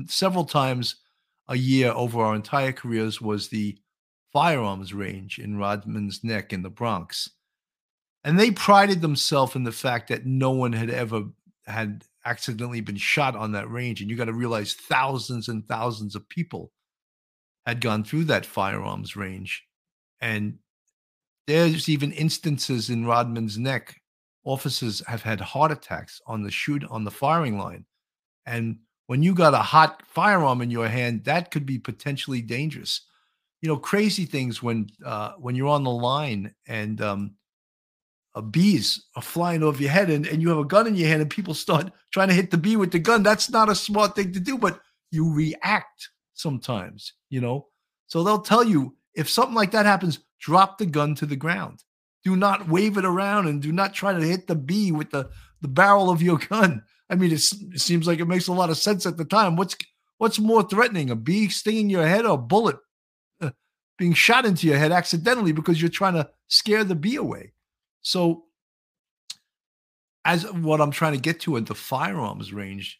several 0.07 0.45
times 0.45 0.97
a 1.47 1.57
year 1.57 1.91
over 1.91 2.21
our 2.21 2.35
entire 2.35 2.71
careers 2.71 3.19
was 3.19 3.47
the 3.47 3.77
firearms 4.31 4.93
range 4.93 5.39
in 5.39 5.57
Rodman's 5.57 6.23
Neck 6.23 6.53
in 6.53 6.61
the 6.61 6.69
Bronx. 6.69 7.29
And 8.23 8.39
they 8.39 8.51
prided 8.51 9.01
themselves 9.01 9.55
in 9.55 9.63
the 9.63 9.71
fact 9.71 10.09
that 10.09 10.25
no 10.25 10.51
one 10.51 10.73
had 10.73 10.89
ever 10.89 11.23
had 11.65 12.03
accidentally 12.25 12.81
been 12.81 12.97
shot 12.97 13.35
on 13.35 13.51
that 13.53 13.69
range. 13.69 14.01
And 14.01 14.09
you 14.09 14.15
got 14.15 14.25
to 14.25 14.33
realize 14.33 14.73
thousands 14.73 15.47
and 15.47 15.67
thousands 15.67 16.15
of 16.15 16.29
people 16.29 16.71
had 17.65 17.81
gone 17.81 18.03
through 18.03 18.25
that 18.25 18.45
firearms 18.45 19.15
range. 19.15 19.63
And 20.19 20.59
there's 21.47 21.89
even 21.89 22.11
instances 22.11 22.89
in 22.89 23.05
Rodman's 23.05 23.57
Neck, 23.57 24.01
officers 24.43 25.05
have 25.07 25.23
had 25.23 25.41
heart 25.41 25.71
attacks 25.71 26.21
on 26.25 26.43
the 26.43 26.51
shoot 26.51 26.83
on 26.89 27.03
the 27.03 27.11
firing 27.11 27.57
line. 27.57 27.85
And 28.45 28.79
when 29.07 29.23
you 29.23 29.33
got 29.33 29.53
a 29.53 29.57
hot 29.57 30.03
firearm 30.07 30.61
in 30.61 30.71
your 30.71 30.87
hand, 30.87 31.25
that 31.25 31.51
could 31.51 31.65
be 31.65 31.77
potentially 31.77 32.41
dangerous. 32.41 33.01
You 33.61 33.69
know, 33.69 33.77
crazy 33.77 34.25
things 34.25 34.63
when 34.63 34.89
uh, 35.05 35.33
when 35.37 35.55
you're 35.55 35.67
on 35.67 35.83
the 35.83 35.91
line 35.91 36.53
and 36.67 36.99
um, 37.01 37.35
uh, 38.33 38.41
bees 38.41 39.05
are 39.15 39.21
flying 39.21 39.63
over 39.63 39.81
your 39.81 39.91
head 39.91 40.09
and, 40.09 40.25
and 40.25 40.41
you 40.41 40.49
have 40.49 40.57
a 40.57 40.65
gun 40.65 40.87
in 40.87 40.95
your 40.95 41.07
hand 41.07 41.21
and 41.21 41.29
people 41.29 41.53
start 41.53 41.91
trying 42.11 42.29
to 42.29 42.33
hit 42.33 42.51
the 42.51 42.57
bee 42.57 42.75
with 42.75 42.91
the 42.91 42.99
gun. 42.99 43.23
That's 43.23 43.49
not 43.49 43.69
a 43.69 43.75
smart 43.75 44.15
thing 44.15 44.33
to 44.33 44.39
do, 44.39 44.57
but 44.57 44.79
you 45.11 45.31
react 45.31 46.09
sometimes, 46.33 47.13
you 47.29 47.41
know. 47.41 47.67
So 48.07 48.23
they'll 48.23 48.41
tell 48.41 48.63
you 48.63 48.95
if 49.13 49.29
something 49.29 49.55
like 49.55 49.71
that 49.71 49.85
happens, 49.85 50.19
drop 50.39 50.77
the 50.77 50.85
gun 50.85 51.15
to 51.15 51.25
the 51.25 51.35
ground. 51.35 51.83
Do 52.23 52.35
not 52.35 52.67
wave 52.67 52.97
it 52.97 53.05
around 53.05 53.47
and 53.47 53.61
do 53.61 53.71
not 53.71 53.93
try 53.93 54.13
to 54.13 54.19
hit 54.19 54.47
the 54.47 54.55
bee 54.55 54.91
with 54.91 55.11
the, 55.11 55.29
the 55.61 55.67
barrel 55.67 56.09
of 56.09 56.21
your 56.21 56.37
gun. 56.49 56.83
I 57.09 57.15
mean, 57.15 57.31
it 57.31 57.39
seems 57.39 58.07
like 58.07 58.19
it 58.19 58.27
makes 58.27 58.47
a 58.47 58.53
lot 58.53 58.69
of 58.69 58.77
sense 58.77 59.05
at 59.05 59.17
the 59.17 59.25
time. 59.25 59.55
What's 59.55 59.75
what's 60.17 60.39
more 60.39 60.63
threatening, 60.63 61.09
a 61.09 61.15
bee 61.15 61.49
stinging 61.49 61.89
your 61.89 62.07
head 62.07 62.25
or 62.25 62.35
a 62.35 62.37
bullet 62.37 62.77
being 64.01 64.13
shot 64.15 64.47
into 64.47 64.65
your 64.65 64.79
head 64.79 64.91
accidentally 64.91 65.51
because 65.51 65.79
you're 65.79 65.87
trying 65.87 66.15
to 66.15 66.27
scare 66.47 66.83
the 66.83 66.95
bee 66.95 67.17
away? 67.17 67.53
So, 68.01 68.45
as 70.25 70.51
what 70.51 70.81
I'm 70.81 70.89
trying 70.89 71.13
to 71.13 71.19
get 71.19 71.39
to 71.41 71.55
at 71.57 71.67
the 71.67 71.75
firearms 71.75 72.51
range, 72.51 72.99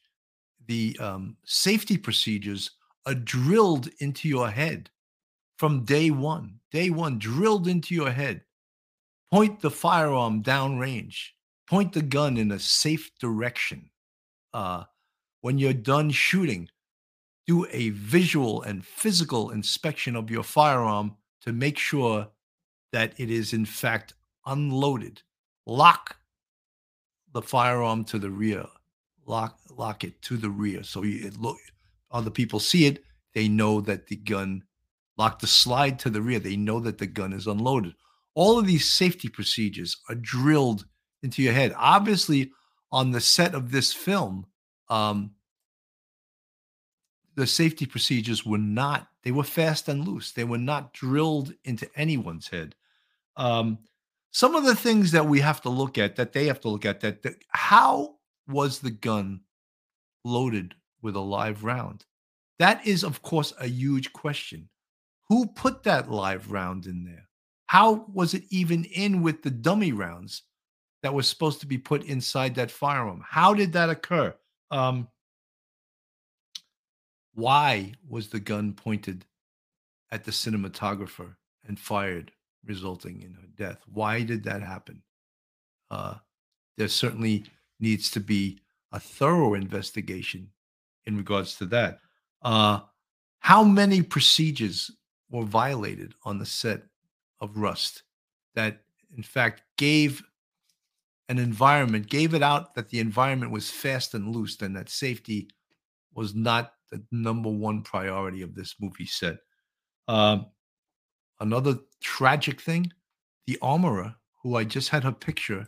the 0.68 0.96
um, 1.00 1.38
safety 1.44 1.98
procedures 1.98 2.70
are 3.08 3.16
drilled 3.16 3.90
into 3.98 4.30
your 4.30 4.52
head 4.52 4.92
from 5.58 5.86
day 5.86 6.12
one. 6.12 6.60
Day 6.72 6.92
one, 6.92 7.18
drilled 7.18 7.68
into 7.68 7.96
your 7.96 8.12
head. 8.12 8.44
Point 9.32 9.60
the 9.60 9.72
firearm 9.72 10.44
downrange. 10.44 11.30
Point 11.68 11.94
the 11.94 12.04
gun 12.04 12.38
in 12.38 12.52
a 12.52 12.60
safe 12.60 13.10
direction. 13.20 13.90
Uh, 14.54 14.84
when 15.42 15.58
you're 15.58 15.74
done 15.74 16.12
shooting, 16.12 16.70
do 17.52 17.68
a 17.72 17.90
visual 17.90 18.62
and 18.62 18.86
physical 18.86 19.50
inspection 19.50 20.16
of 20.16 20.32
your 20.32 20.42
firearm 20.42 21.18
to 21.42 21.52
make 21.52 21.78
sure 21.78 22.26
that 22.94 23.14
it 23.18 23.30
is 23.30 23.52
in 23.52 23.66
fact 23.66 24.14
unloaded. 24.46 25.22
Lock 25.66 26.16
the 27.34 27.42
firearm 27.42 28.06
to 28.06 28.18
the 28.18 28.30
rear. 28.30 28.66
Lock 29.26 29.60
lock 29.70 30.06
it 30.06 30.22
to 30.22 30.38
the 30.38 30.50
rear 30.50 30.82
so 30.84 31.04
you 31.04 31.30
look 31.40 31.58
other 32.10 32.30
people 32.30 32.60
see 32.60 32.86
it. 32.86 33.04
They 33.34 33.50
know 33.50 33.82
that 33.82 34.08
the 34.08 34.16
gun 34.16 34.64
lock 35.18 35.40
the 35.40 35.48
slide 35.48 36.00
to 36.00 36.10
the 36.10 36.22
rear. 36.22 36.40
They 36.40 36.56
know 36.56 36.80
that 36.80 37.00
the 37.00 37.08
gun 37.20 37.34
is 37.34 37.48
unloaded. 37.48 37.96
All 38.34 38.58
of 38.58 38.66
these 38.66 38.90
safety 38.90 39.28
procedures 39.28 39.98
are 40.08 40.16
drilled 40.16 40.86
into 41.22 41.42
your 41.42 41.54
head. 41.54 41.74
Obviously, 41.76 42.52
on 42.94 43.12
the 43.12 43.20
set 43.20 43.54
of 43.54 43.72
this 43.72 43.92
film, 43.92 44.46
um, 44.90 45.32
the 47.36 47.48
safety 47.48 47.86
procedures 47.86 48.46
were 48.46 48.58
not, 48.58 49.08
they 49.24 49.32
were 49.32 49.44
fast 49.44 49.88
and 49.88 50.08
loose. 50.08 50.32
They 50.32 50.44
were 50.44 50.58
not 50.58 50.94
drilled 50.94 51.54
into 51.64 51.90
anyone's 51.96 52.48
head. 52.48 52.76
Um, 53.38 53.80
some 54.32 54.56
of 54.56 54.66
the 54.66 54.76
things 54.76 55.12
that 55.12 55.26
we 55.26 55.40
have 55.40 55.62
to 55.62 55.70
look 55.70 55.98
at, 55.98 56.16
that 56.16 56.34
they 56.34 56.46
have 56.46 56.60
to 56.62 56.70
look 56.70 56.86
at, 56.86 57.02
that, 57.02 57.24
that 57.24 57.36
how 57.50 58.16
was 58.48 58.80
the 58.80 58.92
gun 58.92 59.42
loaded 60.24 60.76
with 61.02 61.16
a 61.16 61.22
live 61.22 61.64
round? 61.64 62.06
That 62.60 62.86
is, 62.86 63.04
of 63.04 63.22
course, 63.22 63.54
a 63.60 63.68
huge 63.68 64.14
question. 64.14 64.70
Who 65.28 65.48
put 65.48 65.84
that 65.84 66.12
live 66.12 66.52
round 66.52 66.86
in 66.86 67.06
there? 67.06 67.28
How 67.68 68.06
was 68.14 68.34
it 68.34 68.44
even 68.50 68.84
in 68.84 69.22
with 69.22 69.44
the 69.44 69.50
dummy 69.50 69.94
rounds 69.94 70.44
that 71.04 71.14
was 71.14 71.28
supposed 71.28 71.62
to 71.62 71.66
be 71.66 71.78
put 71.78 72.04
inside 72.04 72.56
that 72.56 72.70
firearm? 72.70 73.24
How 73.26 73.54
did 73.54 73.74
that 73.74 73.90
occur? 73.90 74.36
Um, 74.70 75.08
why 77.34 77.94
was 78.08 78.30
the 78.30 78.40
gun 78.40 78.74
pointed 78.74 79.26
at 80.12 80.24
the 80.24 80.32
cinematographer 80.32 81.36
and 81.68 81.80
fired, 81.80 82.32
resulting 82.66 83.22
in 83.22 83.34
her 83.34 83.48
death? 83.56 83.80
Why 83.92 84.24
did 84.24 84.44
that 84.44 84.62
happen? 84.62 85.02
Uh, 85.90 86.16
there 86.78 86.88
certainly 86.88 87.46
needs 87.80 88.12
to 88.12 88.20
be 88.20 88.60
a 88.92 89.00
thorough 89.00 89.54
investigation 89.54 90.50
in 91.06 91.18
regards 91.18 91.56
to 91.58 91.66
that. 91.68 92.00
Uh, 92.42 92.82
how 93.40 93.64
many 93.64 94.02
procedures 94.02 94.92
were 95.30 95.46
violated 95.46 96.14
on 96.24 96.38
the 96.38 96.46
set 96.46 96.84
of 97.40 97.58
Rust 97.58 98.04
that, 98.56 98.82
in 99.16 99.24
fact, 99.24 99.64
gave 99.78 100.22
an 101.30 101.40
environment, 101.40 102.10
gave 102.10 102.34
it 102.34 102.44
out 102.44 102.76
that 102.76 102.90
the 102.90 103.00
environment 103.00 103.52
was 103.52 103.72
fast 103.72 104.14
and 104.14 104.36
loose 104.36 104.62
and 104.62 104.76
that 104.76 104.90
safety 104.90 105.48
was 106.14 106.36
not 106.36 106.74
the 106.92 107.04
number 107.12 107.50
one 107.50 107.82
priority 107.82 108.42
of 108.42 108.56
this 108.56 108.76
movie 108.80 109.06
set. 109.06 109.38
Um, 110.08 110.48
another 111.40 111.80
tragic 112.02 112.62
thing 112.62 112.92
the 113.48 113.58
armorer, 113.62 114.16
who 114.44 114.56
I 114.56 114.64
just 114.64 114.90
had 114.90 115.04
her 115.04 115.12
picture 115.12 115.68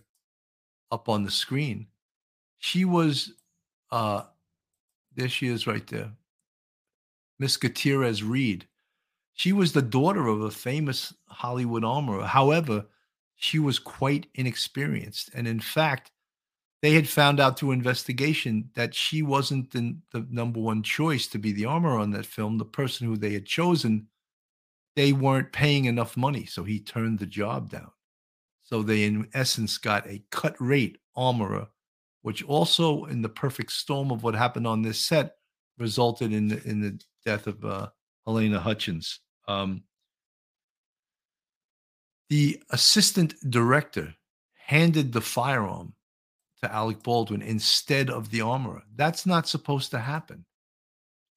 up 0.91 1.09
on 1.09 1.23
the 1.23 1.31
screen, 1.31 1.87
she 2.59 2.85
was, 2.85 3.33
uh, 3.91 4.23
there 5.15 5.27
she 5.27 5.47
is 5.47 5.67
right 5.67 5.85
there, 5.87 6.11
Miss 7.39 7.57
Gutierrez 7.57 8.23
Reed. 8.23 8.67
She 9.33 9.51
was 9.51 9.73
the 9.73 9.81
daughter 9.81 10.27
of 10.27 10.41
a 10.41 10.51
famous 10.51 11.13
Hollywood 11.27 11.83
armorer. 11.83 12.25
However, 12.25 12.85
she 13.35 13.59
was 13.59 13.79
quite 13.79 14.27
inexperienced. 14.35 15.31
And 15.33 15.47
in 15.47 15.59
fact, 15.59 16.11
they 16.83 16.91
had 16.91 17.07
found 17.07 17.39
out 17.39 17.57
through 17.57 17.71
investigation 17.71 18.69
that 18.75 18.93
she 18.93 19.21
wasn't 19.21 19.71
the, 19.71 19.95
the 20.11 20.27
number 20.29 20.59
one 20.59 20.83
choice 20.83 21.27
to 21.27 21.37
be 21.37 21.53
the 21.53 21.63
armorer 21.63 21.97
on 21.97 22.11
that 22.11 22.25
film. 22.25 22.57
The 22.57 22.65
person 22.65 23.07
who 23.07 23.15
they 23.15 23.31
had 23.31 23.45
chosen, 23.45 24.07
they 24.97 25.13
weren't 25.13 25.53
paying 25.53 25.85
enough 25.85 26.17
money. 26.17 26.45
So 26.45 26.65
he 26.65 26.81
turned 26.81 27.19
the 27.19 27.25
job 27.25 27.69
down. 27.69 27.89
So 28.63 28.83
they, 28.83 29.05
in 29.05 29.29
essence, 29.33 29.77
got 29.77 30.05
a 30.07 30.23
cut 30.29 30.57
rate 30.59 30.97
armorer, 31.15 31.67
which 32.21 32.43
also, 32.43 33.05
in 33.05 33.21
the 33.21 33.29
perfect 33.29 33.71
storm 33.71 34.11
of 34.11 34.23
what 34.23 34.35
happened 34.35 34.67
on 34.67 34.81
this 34.81 34.99
set, 34.99 35.35
resulted 35.77 36.33
in 36.33 36.49
the, 36.49 36.61
in 36.67 36.81
the 36.81 36.99
death 37.25 37.47
of 37.47 37.63
uh, 37.63 37.87
Halyna 38.27 38.59
Hutchins. 38.59 39.21
Um, 39.47 39.83
the 42.29 42.61
assistant 42.71 43.35
director 43.49 44.13
handed 44.57 45.13
the 45.13 45.21
firearm 45.21 45.93
to 46.63 46.73
Alec 46.73 47.03
Baldwin 47.03 47.41
instead 47.41 48.09
of 48.09 48.29
the 48.29 48.41
armorer. 48.41 48.81
That's 48.95 49.25
not 49.25 49.47
supposed 49.47 49.91
to 49.91 49.99
happen. 49.99 50.45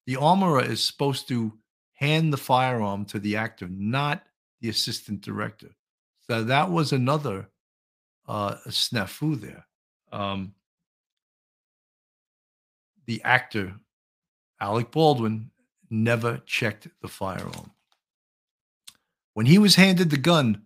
The 0.05 0.15
armorer 0.15 0.63
is 0.63 0.81
supposed 0.81 1.27
to 1.27 1.51
hand 1.93 2.31
the 2.31 2.37
firearm 2.37 3.03
to 3.05 3.19
the 3.19 3.35
actor, 3.35 3.67
not 3.69 4.23
the 4.61 4.69
assistant 4.69 5.21
director. 5.21 5.69
So 6.29 6.45
that 6.45 6.71
was 6.71 6.93
another 6.93 7.49
uh, 8.25 8.55
snafu 8.69 9.39
there. 9.39 9.65
Um, 10.13 10.53
the 13.05 13.21
actor, 13.23 13.75
Alec 14.61 14.91
Baldwin, 14.91 15.51
never 15.89 16.37
checked 16.45 16.87
the 17.01 17.07
firearm. 17.09 17.71
When 19.33 19.45
he 19.45 19.57
was 19.57 19.75
handed 19.75 20.09
the 20.09 20.17
gun 20.17 20.63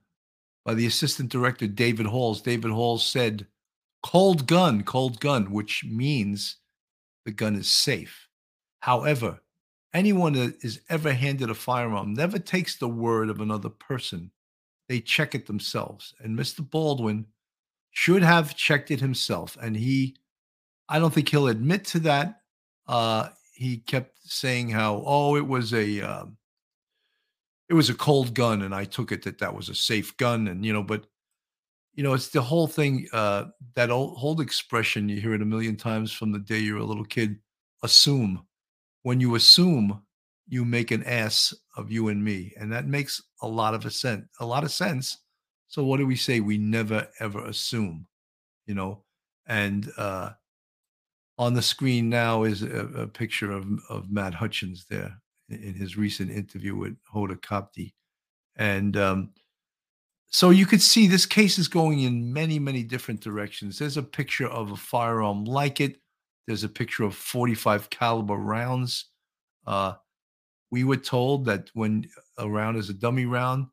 by 0.63 0.75
the 0.75 0.85
assistant 0.85 1.29
director, 1.29 1.65
David 1.65 2.05
Halls, 2.05 2.41
David 2.41 2.71
Halls 2.71 3.05
said, 3.05 3.47
cold 4.03 4.47
gun, 4.47 4.83
cold 4.83 5.19
gun, 5.19 5.51
which 5.51 5.83
means 5.85 6.57
the 7.25 7.31
gun 7.31 7.55
is 7.55 7.69
safe. 7.69 8.27
However, 8.79 9.41
anyone 9.93 10.33
that 10.33 10.63
is 10.63 10.81
ever 10.89 11.13
handed 11.13 11.49
a 11.49 11.55
firearm 11.55 12.13
never 12.13 12.39
takes 12.39 12.77
the 12.77 12.87
word 12.87 13.29
of 13.29 13.41
another 13.41 13.69
person. 13.69 14.31
They 14.89 14.99
check 14.99 15.35
it 15.35 15.45
themselves. 15.45 16.13
And 16.19 16.37
Mr. 16.37 16.67
Baldwin 16.67 17.25
should 17.91 18.23
have 18.23 18.55
checked 18.55 18.91
it 18.91 18.99
himself. 18.99 19.57
And 19.61 19.75
he, 19.75 20.17
I 20.89 20.99
don't 20.99 21.13
think 21.13 21.29
he'll 21.29 21.47
admit 21.47 21.85
to 21.85 21.99
that. 21.99 22.41
Uh, 22.87 23.29
he 23.53 23.77
kept 23.77 24.17
saying 24.23 24.69
how, 24.69 25.03
oh, 25.05 25.35
it 25.35 25.47
was 25.47 25.73
a, 25.73 26.01
um, 26.01 26.37
it 27.71 27.73
was 27.73 27.89
a 27.89 27.95
cold 27.95 28.33
gun, 28.33 28.63
and 28.63 28.75
I 28.75 28.83
took 28.83 29.13
it 29.13 29.23
that 29.23 29.37
that 29.37 29.55
was 29.55 29.69
a 29.69 29.75
safe 29.75 30.17
gun, 30.17 30.49
and 30.49 30.65
you 30.65 30.73
know, 30.73 30.83
but 30.83 31.05
you 31.93 32.03
know, 32.03 32.13
it's 32.13 32.29
the 32.29 32.41
whole 32.41 32.67
thing. 32.67 33.07
Uh, 33.13 33.45
that 33.75 33.89
old, 33.91 34.17
whole 34.17 34.39
expression 34.41 35.09
you 35.09 35.19
hear 35.19 35.33
it 35.33 35.41
a 35.41 35.45
million 35.45 35.75
times 35.75 36.11
from 36.11 36.31
the 36.31 36.39
day 36.39 36.59
you're 36.59 36.77
a 36.77 36.85
little 36.85 37.05
kid. 37.05 37.37
Assume. 37.83 38.45
When 39.03 39.19
you 39.19 39.35
assume, 39.35 40.03
you 40.47 40.63
make 40.63 40.91
an 40.91 41.03
ass 41.03 41.53
of 41.75 41.91
you 41.91 42.09
and 42.09 42.23
me, 42.23 42.53
and 42.59 42.71
that 42.71 42.85
makes 42.85 43.21
a 43.41 43.47
lot 43.47 43.73
of 43.73 43.85
a 43.85 43.91
sense. 43.91 44.25
A 44.39 44.45
lot 44.45 44.63
of 44.63 44.71
sense. 44.71 45.17
So 45.67 45.83
what 45.83 45.97
do 45.97 46.05
we 46.05 46.15
say? 46.15 46.39
We 46.39 46.57
never 46.57 47.07
ever 47.19 47.45
assume, 47.45 48.05
you 48.67 48.75
know, 48.75 49.03
and 49.47 49.89
uh, 49.97 50.31
on 51.37 51.53
the 51.53 51.61
screen 51.61 52.09
now 52.09 52.43
is 52.43 52.61
a, 52.61 52.87
a 52.95 53.07
picture 53.07 53.51
of, 53.51 53.65
of 53.89 54.11
Matt 54.11 54.33
Hutchins 54.33 54.85
there 54.89 55.17
in 55.49 55.73
his 55.73 55.97
recent 55.97 56.29
interview 56.29 56.75
with 56.75 56.95
Hoda 57.13 57.35
Kotb. 57.37 57.93
And 58.57 58.95
um, 58.97 59.31
so 60.33 60.49
you 60.49 60.65
could 60.65 60.81
see 60.81 61.07
this 61.07 61.25
case 61.25 61.59
is 61.59 61.67
going 61.67 61.99
in 61.99 62.31
many, 62.31 62.57
many 62.57 62.83
different 62.83 63.19
directions. 63.19 63.77
There's 63.77 63.97
a 63.97 64.03
picture 64.03 64.47
of 64.47 64.71
a 64.71 64.77
firearm 64.77 65.43
like 65.43 65.81
it. 65.81 65.99
There's 66.47 66.63
a 66.63 66.69
picture 66.69 67.03
of 67.03 67.15
45 67.15 67.89
caliber 67.89 68.35
rounds. 68.35 69.05
Uh, 69.67 69.95
we 70.71 70.85
were 70.85 70.95
told 70.95 71.43
that 71.45 71.69
when 71.73 72.09
a 72.37 72.49
round 72.49 72.77
is 72.77 72.89
a 72.89 72.93
dummy 72.93 73.25
round, 73.25 73.67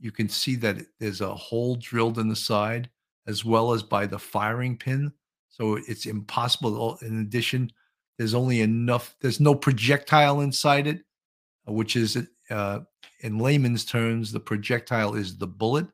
you 0.00 0.10
can 0.10 0.28
see 0.28 0.56
that 0.56 0.78
there's 0.98 1.20
a 1.20 1.32
hole 1.32 1.76
drilled 1.76 2.18
in 2.18 2.28
the 2.28 2.36
side 2.36 2.90
as 3.28 3.44
well 3.44 3.72
as 3.72 3.84
by 3.84 4.04
the 4.04 4.18
firing 4.18 4.76
pin. 4.76 5.12
So 5.48 5.78
it's 5.86 6.06
impossible. 6.06 6.98
In 7.02 7.20
addition, 7.20 7.70
there's 8.18 8.34
only 8.34 8.62
enough, 8.62 9.14
there's 9.20 9.38
no 9.38 9.54
projectile 9.54 10.40
inside 10.40 10.88
it, 10.88 11.04
which 11.66 11.94
is, 11.94 12.18
uh, 12.50 12.80
in 13.20 13.38
layman's 13.38 13.84
terms, 13.84 14.32
the 14.32 14.40
projectile 14.40 15.14
is 15.14 15.38
the 15.38 15.46
bullet, 15.46 15.86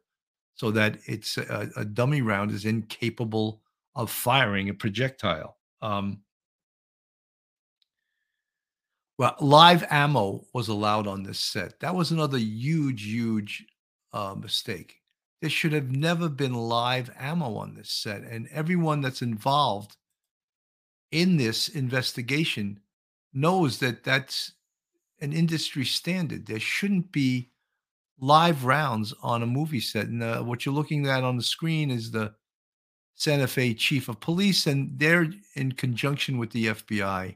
so 0.57 0.71
that 0.71 0.99
it's 1.07 1.37
a, 1.39 1.71
a 1.77 1.85
dummy 1.85 2.23
round 2.23 2.51
is 2.51 2.65
incapable 2.65 3.63
of 3.95 4.11
firing 4.11 4.69
a 4.69 4.75
projectile. 4.75 5.57
Um, 5.81 6.21
well, 9.19 9.37
live 9.41 9.85
ammo 9.89 10.45
was 10.53 10.69
allowed 10.69 11.07
on 11.07 11.23
this 11.23 11.39
set. 11.39 11.81
That 11.81 11.95
was 11.95 12.11
another 12.11 12.39
huge, 12.39 13.05
huge 13.05 13.65
uh, 14.13 14.35
mistake. 14.35 14.97
There 15.41 15.51
should 15.51 15.73
have 15.73 15.91
never 15.91 16.29
been 16.29 16.55
live 16.55 17.11
ammo 17.19 17.57
on 17.57 17.75
this 17.75 17.91
set. 17.91 18.23
And 18.23 18.49
everyone 18.51 19.01
that's 19.03 19.23
involved 19.23 19.97
in 21.13 21.37
this 21.37 21.69
investigation 21.69 22.81
knows 23.33 23.79
that 23.79 24.05
that's 24.05 24.53
an 25.21 25.33
industry 25.33 25.85
standard. 25.85 26.47
There 26.47 26.61
shouldn't 26.61 27.13
be 27.13 27.51
live 28.19 28.65
rounds 28.65 29.13
on 29.23 29.43
a 29.43 29.47
movie 29.47 29.81
set. 29.81 30.07
And 30.07 30.23
uh, 30.23 30.43
what 30.43 30.65
you're 30.65 30.75
looking 30.75 31.07
at 31.07 31.25
on 31.25 31.37
the 31.37 31.43
screen 31.43 31.91
is 31.91 32.11
the 32.11 32.35
Santa 33.15 33.47
Fe 33.47 33.75
chief 33.75 34.09
of 34.09 34.21
police, 34.21 34.67
and 34.67 34.99
they're 34.99 35.27
in 35.55 35.73
conjunction 35.73 36.39
with 36.39 36.51
the 36.51 36.67
FBI. 36.67 37.35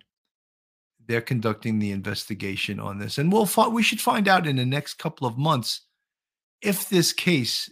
They're 1.07 1.21
conducting 1.21 1.79
the 1.79 1.91
investigation 1.91 2.79
on 2.79 2.99
this, 2.99 3.19
and 3.19 3.33
we'll 3.33 3.47
fi- 3.47 3.69
we 3.69 3.83
should 3.83 4.01
find 4.01 4.29
out 4.29 4.47
in 4.47 4.57
the 4.57 4.67
next 4.67 4.95
couple 4.95 5.27
of 5.27 5.39
months 5.39 5.83
if 6.61 6.89
this 6.89 7.13
case 7.13 7.71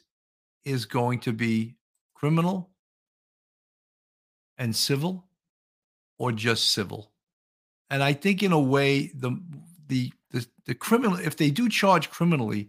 is 0.65 0.87
going 0.87 1.21
to 1.21 1.33
be 1.33 1.77
criminal 2.15 2.71
and 4.57 4.75
civil 4.75 5.27
or 6.19 6.33
just 6.33 6.73
civil. 6.73 7.13
And 7.91 8.03
I 8.03 8.13
think 8.13 8.43
in 8.43 8.53
a 8.53 8.61
way 8.61 9.13
the 9.15 9.39
the 9.87 10.13
the, 10.31 10.47
the 10.67 10.75
criminal 10.75 11.19
if 11.19 11.37
they 11.37 11.51
do 11.51 11.69
charge 11.69 12.11
criminally 12.11 12.69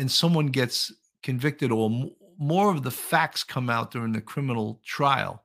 and 0.00 0.10
someone 0.10 0.46
gets 0.46 0.90
convicted 1.22 1.70
or 1.70 1.90
more 2.38 2.72
of 2.72 2.82
the 2.82 2.90
facts 2.90 3.44
come 3.44 3.68
out 3.68 3.90
during 3.90 4.12
the 4.12 4.20
criminal 4.20 4.80
trial, 4.82 5.44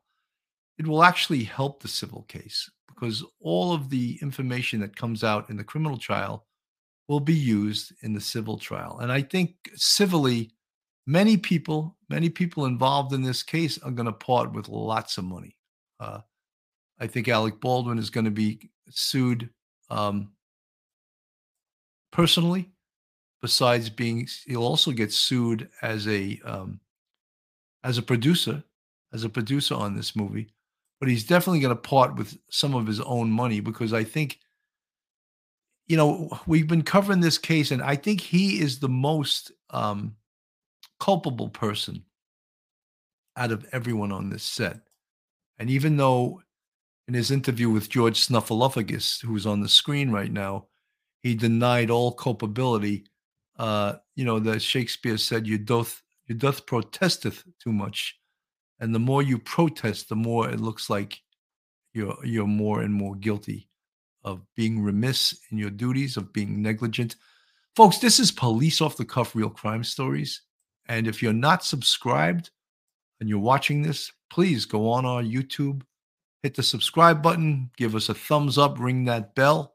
it 0.78 0.88
will 0.88 1.04
actually 1.04 1.44
help 1.44 1.82
the 1.82 1.90
civil 1.90 2.24
case 2.24 2.72
because 2.88 3.22
all 3.42 3.74
of 3.74 3.90
the 3.90 4.18
information 4.22 4.80
that 4.80 4.96
comes 4.96 5.26
out 5.26 5.50
in 5.50 5.58
the 5.58 5.64
criminal 5.64 5.98
trial 5.98 6.46
will 7.10 7.20
be 7.20 7.34
used 7.34 7.92
in 8.02 8.14
the 8.14 8.22
civil 8.22 8.58
trial. 8.58 9.00
And 9.00 9.12
I 9.12 9.22
think 9.22 9.56
civilly 9.76 10.52
many 11.06 11.36
people, 11.36 11.98
many 12.10 12.30
people 12.30 12.66
involved 12.66 13.12
in 13.12 13.24
this 13.24 13.44
case 13.44 13.78
are 13.80 13.92
going 13.92 14.06
to 14.06 14.14
part 14.14 14.54
with 14.54 14.70
lots 14.70 15.18
of 15.18 15.26
money. 15.26 15.58
Uh, 16.00 16.22
I 16.98 17.08
think 17.08 17.28
Alec 17.28 17.60
Baldwin 17.60 18.00
is 18.00 18.10
going 18.10 18.26
to 18.26 18.32
be 18.32 18.72
sued 18.90 19.50
um, 19.90 20.32
personally. 22.14 22.72
Besides 23.46 23.92
being, 23.92 24.28
he'll 24.48 24.64
also 24.64 24.90
get 24.90 25.14
sued 25.14 25.70
as 25.84 26.08
a 26.08 26.42
um, 26.44 26.80
as 27.84 28.00
a 28.00 28.02
producer, 28.02 28.64
as 29.14 29.24
a 29.24 29.30
producer 29.30 29.76
on 29.76 29.96
this 29.96 30.16
movie. 30.16 30.50
But 31.00 31.10
he's 31.10 31.28
definitely 31.28 31.60
going 31.60 31.76
to 31.76 31.80
part 31.80 32.16
with 32.16 32.40
some 32.50 32.74
of 32.74 32.88
his 32.88 33.00
own 33.02 33.30
money 33.30 33.60
because 33.60 33.94
I 33.94 34.04
think, 34.04 34.40
you 35.86 35.96
know, 35.96 36.36
we've 36.48 36.68
been 36.68 36.82
covering 36.82 37.20
this 37.20 37.38
case, 37.38 37.70
and 37.70 37.84
I 37.84 37.96
think 37.96 38.20
he 38.20 38.60
is 38.60 38.80
the 38.80 38.90
most 38.90 39.52
um, 39.70 40.16
culpable 41.00 41.50
person 41.50 42.04
out 43.38 43.52
of 43.52 43.64
everyone 43.72 44.12
on 44.12 44.32
this 44.32 44.42
set. 44.42 44.80
And 45.60 45.70
even 45.70 45.98
though 45.98 46.42
in 47.08 47.14
his 47.14 47.30
interview 47.30 47.70
with 47.70 47.92
George 47.92 48.26
Snuffleupagus, 48.26 49.22
who's 49.22 49.46
on 49.46 49.62
the 49.62 49.70
screen 49.70 50.10
right 50.10 50.32
now, 50.32 50.66
he 51.22 51.36
denied 51.36 51.92
all 51.92 52.12
culpability. 52.12 53.06
Uh, 53.58 53.96
you 54.16 54.26
know, 54.26 54.40
that 54.40 54.62
Shakespeare 54.62 55.18
said, 55.18 55.48
"You 55.48 55.58
doth, 55.58 56.02
you 56.28 56.36
doth 56.36 56.66
protesteth 56.66 57.44
too 57.60 57.72
much." 57.72 58.20
And 58.80 58.94
the 58.94 59.00
more 59.00 59.24
you 59.24 59.40
protest, 59.40 60.10
the 60.10 60.16
more 60.16 60.50
it 60.50 60.60
looks 60.60 60.90
like 60.90 61.22
you're 61.94 62.18
you're 62.24 62.48
more 62.48 62.82
and 62.82 62.94
more 62.94 63.16
guilty 63.16 63.70
of 64.24 64.42
being 64.56 64.82
remiss 64.82 65.40
in 65.52 65.58
your 65.58 65.70
duties, 65.70 66.18
of 66.18 66.34
being 66.34 66.62
negligent. 66.62 67.16
Folks, 67.76 68.00
this 68.00 68.20
is 68.20 68.32
police 68.32 68.82
off 68.82 68.98
the 68.98 69.06
cuff 69.06 69.36
real 69.36 69.50
crime 69.50 69.84
stories. 69.84 70.42
And 70.88 71.08
if 71.08 71.22
you're 71.22 71.34
not 71.34 71.64
subscribed 71.64 72.50
and 73.20 73.30
you're 73.30 73.40
watching 73.40 73.82
this, 73.82 74.12
please 74.30 74.66
go 74.66 74.90
on 74.90 75.06
our 75.06 75.22
YouTube, 75.22 75.84
hit 76.44 76.56
the 76.56 76.64
subscribe 76.64 77.22
button, 77.22 77.70
give 77.78 77.96
us 77.96 78.10
a 78.10 78.14
thumbs 78.14 78.58
up, 78.58 78.80
ring 78.80 79.06
that 79.06 79.36
bell. 79.36 79.75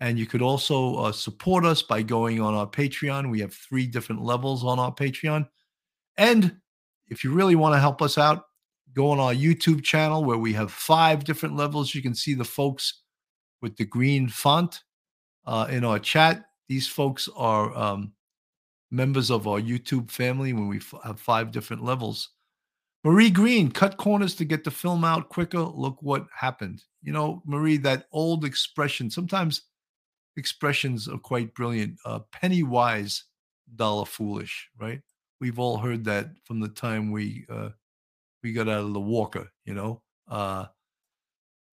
And 0.00 0.18
you 0.18 0.26
could 0.26 0.42
also 0.42 0.96
uh, 0.96 1.12
support 1.12 1.64
us 1.64 1.82
by 1.82 2.02
going 2.02 2.40
on 2.40 2.54
our 2.54 2.66
Patreon. 2.66 3.30
We 3.30 3.40
have 3.40 3.52
three 3.52 3.86
different 3.86 4.22
levels 4.22 4.64
on 4.64 4.78
our 4.78 4.94
Patreon. 4.94 5.48
And 6.16 6.56
if 7.08 7.24
you 7.24 7.32
really 7.32 7.56
want 7.56 7.74
to 7.74 7.80
help 7.80 8.00
us 8.00 8.16
out, 8.16 8.44
go 8.94 9.10
on 9.10 9.18
our 9.18 9.34
YouTube 9.34 9.82
channel 9.82 10.24
where 10.24 10.38
we 10.38 10.52
have 10.52 10.72
five 10.72 11.24
different 11.24 11.56
levels. 11.56 11.94
You 11.94 12.02
can 12.02 12.14
see 12.14 12.34
the 12.34 12.44
folks 12.44 13.02
with 13.60 13.76
the 13.76 13.84
green 13.84 14.28
font 14.28 14.82
uh, 15.46 15.66
in 15.70 15.84
our 15.84 15.98
chat. 15.98 16.44
These 16.68 16.86
folks 16.86 17.28
are 17.36 17.76
um, 17.76 18.12
members 18.90 19.30
of 19.30 19.48
our 19.48 19.60
YouTube 19.60 20.10
family 20.10 20.52
when 20.52 20.68
we 20.68 20.78
f- 20.78 20.94
have 21.02 21.20
five 21.20 21.50
different 21.50 21.82
levels. 21.82 22.30
Marie 23.04 23.30
Green, 23.30 23.70
cut 23.70 23.96
corners 23.96 24.34
to 24.34 24.44
get 24.44 24.64
the 24.64 24.70
film 24.70 25.04
out 25.04 25.28
quicker. 25.28 25.60
Look 25.60 25.98
what 26.02 26.26
happened. 26.36 26.82
You 27.02 27.12
know, 27.12 27.42
Marie, 27.46 27.76
that 27.78 28.06
old 28.12 28.44
expression, 28.44 29.08
sometimes 29.10 29.62
expressions 30.38 31.08
are 31.08 31.18
quite 31.18 31.54
brilliant. 31.54 31.98
Uh, 32.04 32.20
penny 32.32 32.62
wise, 32.62 33.24
dollar 33.74 34.06
foolish, 34.06 34.70
right? 34.78 35.02
We've 35.40 35.58
all 35.58 35.76
heard 35.78 36.04
that 36.04 36.30
from 36.44 36.60
the 36.60 36.68
time 36.68 37.12
we 37.12 37.44
uh, 37.50 37.70
we 38.42 38.52
got 38.52 38.68
out 38.68 38.84
of 38.84 38.94
the 38.94 39.00
Walker, 39.00 39.50
you 39.64 39.74
know. 39.74 40.02
Uh, 40.26 40.66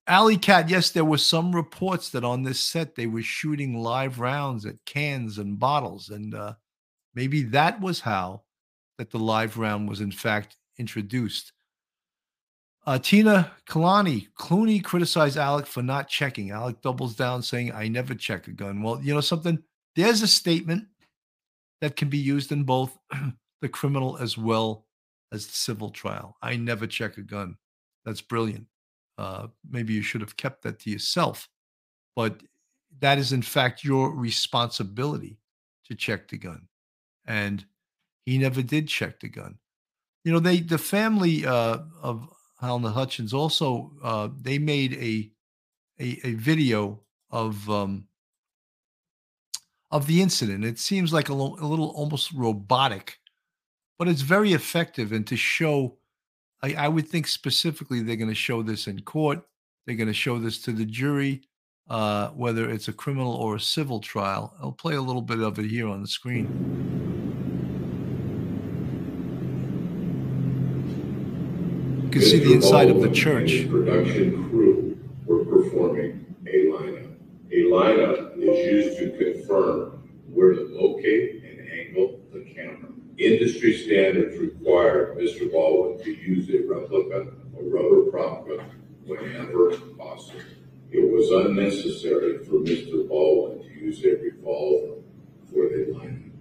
Alley 0.07 0.37
Cat, 0.37 0.69
yes, 0.69 0.91
there 0.91 1.05
were 1.05 1.17
some 1.17 1.55
reports 1.55 2.09
that 2.09 2.23
on 2.23 2.43
this 2.43 2.59
set 2.59 2.95
they 2.95 3.07
were 3.07 3.23
shooting 3.23 3.79
live 3.79 4.19
rounds 4.19 4.65
at 4.65 4.83
cans 4.85 5.37
and 5.37 5.57
bottles, 5.57 6.09
and 6.09 6.35
uh, 6.35 6.53
maybe 7.15 7.43
that 7.43 7.79
was 7.81 8.01
how 8.01 8.43
that 8.97 9.09
the 9.09 9.19
live 9.19 9.57
round 9.57 9.89
was 9.89 10.01
in 10.01 10.11
fact 10.11 10.57
introduced. 10.77 11.53
Uh, 12.85 12.99
Tina 12.99 13.51
Kalani, 13.67 14.27
Clooney 14.37 14.83
criticized 14.83 15.37
Alec 15.37 15.65
for 15.65 15.81
not 15.81 16.07
checking. 16.07 16.51
Alec 16.51 16.81
doubles 16.81 17.15
down, 17.15 17.41
saying, 17.41 17.71
"I 17.71 17.87
never 17.87 18.13
check 18.13 18.47
a 18.47 18.51
gun." 18.51 18.83
Well, 18.83 19.01
you 19.01 19.13
know 19.13 19.21
something. 19.21 19.63
There's 19.95 20.21
a 20.21 20.27
statement 20.27 20.87
that 21.81 21.95
can 21.95 22.09
be 22.09 22.17
used 22.17 22.51
in 22.51 22.63
both 22.63 22.97
the 23.61 23.69
criminal 23.69 24.17
as 24.17 24.37
well 24.37 24.85
as 25.31 25.47
the 25.47 25.53
civil 25.53 25.89
trial. 25.89 26.37
I 26.41 26.57
never 26.57 26.85
check 26.85 27.17
a 27.17 27.21
gun. 27.21 27.57
That's 28.05 28.21
brilliant. 28.21 28.67
Uh, 29.17 29.47
maybe 29.67 29.93
you 29.93 30.03
should 30.03 30.21
have 30.21 30.37
kept 30.37 30.61
that 30.63 30.79
to 30.79 30.91
yourself, 30.91 31.49
but 32.15 32.41
that 32.99 33.17
is 33.17 33.33
in 33.33 33.41
fact 33.41 33.83
your 33.83 34.11
responsibility 34.11 35.39
to 35.85 35.95
check 35.95 36.27
the 36.27 36.37
gun. 36.37 36.67
And 37.25 37.65
he 38.25 38.37
never 38.37 38.61
did 38.61 38.87
check 38.87 39.19
the 39.19 39.29
gun. 39.29 39.57
You 40.23 40.33
know, 40.33 40.39
they 40.39 40.59
the 40.59 40.77
family 40.77 41.45
uh, 41.45 41.79
of 42.01 42.29
Halyna 42.61 42.93
Hutchins 42.93 43.33
also 43.33 43.91
uh, 44.03 44.29
they 44.41 44.57
made 44.57 44.93
a 44.93 45.31
a, 45.99 46.19
a 46.23 46.33
video 46.33 46.99
of 47.29 47.69
um, 47.69 48.07
of 49.91 50.07
the 50.07 50.21
incident. 50.21 50.65
It 50.65 50.79
seems 50.79 51.13
like 51.13 51.29
a, 51.29 51.33
lo- 51.33 51.57
a 51.59 51.65
little 51.65 51.89
almost 51.89 52.31
robotic, 52.33 53.19
but 53.97 54.07
it's 54.07 54.21
very 54.21 54.53
effective. 54.53 55.11
And 55.11 55.25
to 55.27 55.37
show, 55.37 55.97
I, 56.61 56.73
I 56.73 56.87
would 56.87 57.07
think 57.07 57.27
specifically 57.27 58.01
they're 58.01 58.15
going 58.15 58.29
to 58.29 58.35
show 58.35 58.61
this 58.61 58.87
in 58.87 59.01
court. 59.01 59.41
They're 59.85 59.95
going 59.95 60.07
to 60.07 60.13
show 60.13 60.39
this 60.39 60.59
to 60.63 60.71
the 60.71 60.85
jury, 60.85 61.43
uh, 61.89 62.29
whether 62.29 62.69
it's 62.69 62.87
a 62.87 62.93
criminal 62.93 63.33
or 63.33 63.55
a 63.55 63.59
civil 63.59 63.99
trial. 63.99 64.53
I'll 64.61 64.71
play 64.71 64.95
a 64.95 65.01
little 65.01 65.21
bit 65.21 65.39
of 65.39 65.59
it 65.59 65.65
here 65.65 65.87
on 65.87 66.01
the 66.01 66.07
screen. 66.07 66.94
Can 72.15 72.23
see 72.23 72.39
the 72.39 72.53
inside 72.53 72.89
of 72.89 73.01
the 73.01 73.11
church. 73.11 73.69
Production 73.69 74.49
crew 74.49 74.97
were 75.25 75.43
performing 75.43 76.25
a 76.47 76.67
lineup. 76.67 77.13
A 77.51 77.63
lineup 77.63 78.37
is 78.37 78.57
used 78.71 78.99
to 78.99 79.17
confirm 79.17 80.09
where 80.29 80.53
to 80.53 80.61
locate 80.61 81.43
and 81.43 81.69
angle 81.69 82.21
the 82.31 82.45
camera. 82.53 82.89
Industry 83.17 83.75
standards 83.75 84.37
require 84.37 85.13
Mr. 85.15 85.51
Baldwin 85.51 86.05
to 86.05 86.11
use 86.11 86.49
a 86.51 86.65
replica 86.65 87.33
or 87.53 87.63
rubber 87.63 88.09
prop 88.09 88.47
whenever 89.05 89.75
possible. 89.97 90.39
It 90.91 91.11
was 91.11 91.29
unnecessary 91.45 92.45
for 92.45 92.59
Mr. 92.59 93.09
Baldwin 93.09 93.61
to 93.67 93.73
use 93.73 94.01
a 94.05 94.15
revolver 94.21 95.01
for 95.51 95.67
the 95.67 95.91
lineup. 95.91 96.31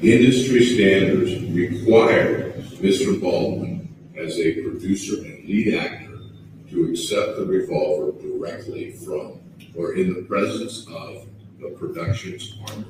Industry 0.00 0.64
standards 0.64 1.42
require 1.50 2.43
Mr. 2.80 3.20
Baldwin, 3.20 3.88
as 4.16 4.38
a 4.38 4.62
producer 4.62 5.16
and 5.16 5.44
lead 5.48 5.74
actor, 5.74 6.18
to 6.70 6.90
accept 6.90 7.36
the 7.36 7.44
revolver 7.44 8.12
directly 8.20 8.92
from 8.92 9.40
or 9.76 9.94
in 9.94 10.14
the 10.14 10.22
presence 10.22 10.86
of 10.88 11.26
the 11.60 11.70
production's 11.78 12.56
armor. 12.68 12.86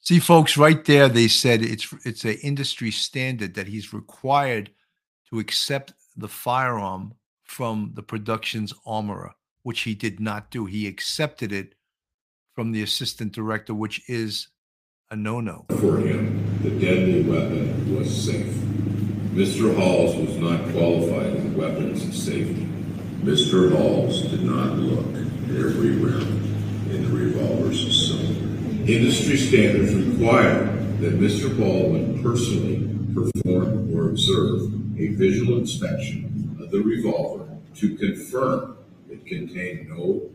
See, 0.00 0.18
folks, 0.18 0.56
right 0.56 0.84
there, 0.84 1.08
they 1.08 1.28
said 1.28 1.62
it's 1.62 1.92
it's 2.04 2.24
an 2.24 2.38
industry 2.42 2.90
standard 2.90 3.54
that 3.54 3.68
he's 3.68 3.92
required 3.92 4.70
to 5.28 5.38
accept 5.38 5.92
the 6.16 6.28
firearm 6.28 7.14
from 7.44 7.92
the 7.94 8.02
production's 8.02 8.72
armorer, 8.86 9.34
which 9.62 9.80
he 9.80 9.94
did 9.94 10.20
not 10.20 10.50
do. 10.50 10.66
He 10.66 10.86
accepted 10.86 11.52
it 11.52 11.74
from 12.54 12.72
the 12.72 12.82
assistant 12.82 13.32
director, 13.32 13.74
which 13.74 14.02
is 14.08 14.48
a 15.10 15.16
no-no. 15.16 15.66
For 15.78 15.98
him, 15.98 16.47
the 16.62 16.70
deadly 16.70 17.22
weapon 17.22 17.96
was 17.96 18.24
safe. 18.24 18.52
Mr. 19.32 19.76
Halls 19.76 20.16
was 20.16 20.36
not 20.38 20.60
qualified 20.72 21.36
in 21.36 21.56
weapons 21.56 22.02
safety. 22.16 22.66
Mr. 23.22 23.70
Halls 23.76 24.22
did 24.22 24.42
not 24.42 24.76
look 24.76 25.06
every 25.50 25.92
round 25.92 26.44
in 26.90 27.04
the 27.04 27.16
revolver's 27.16 28.08
cylinder. 28.08 28.90
Industry 28.90 29.36
standards 29.36 29.94
require 29.94 30.64
that 31.00 31.20
Mr. 31.20 31.56
Baldwin 31.56 32.22
personally 32.22 32.88
perform 33.14 33.94
or 33.94 34.08
observe 34.08 34.62
a 34.98 35.08
visual 35.14 35.58
inspection 35.58 36.56
of 36.60 36.70
the 36.70 36.80
revolver 36.80 37.46
to 37.76 37.96
confirm 37.96 38.76
it 39.08 39.24
contained 39.26 39.88
no. 39.90 40.28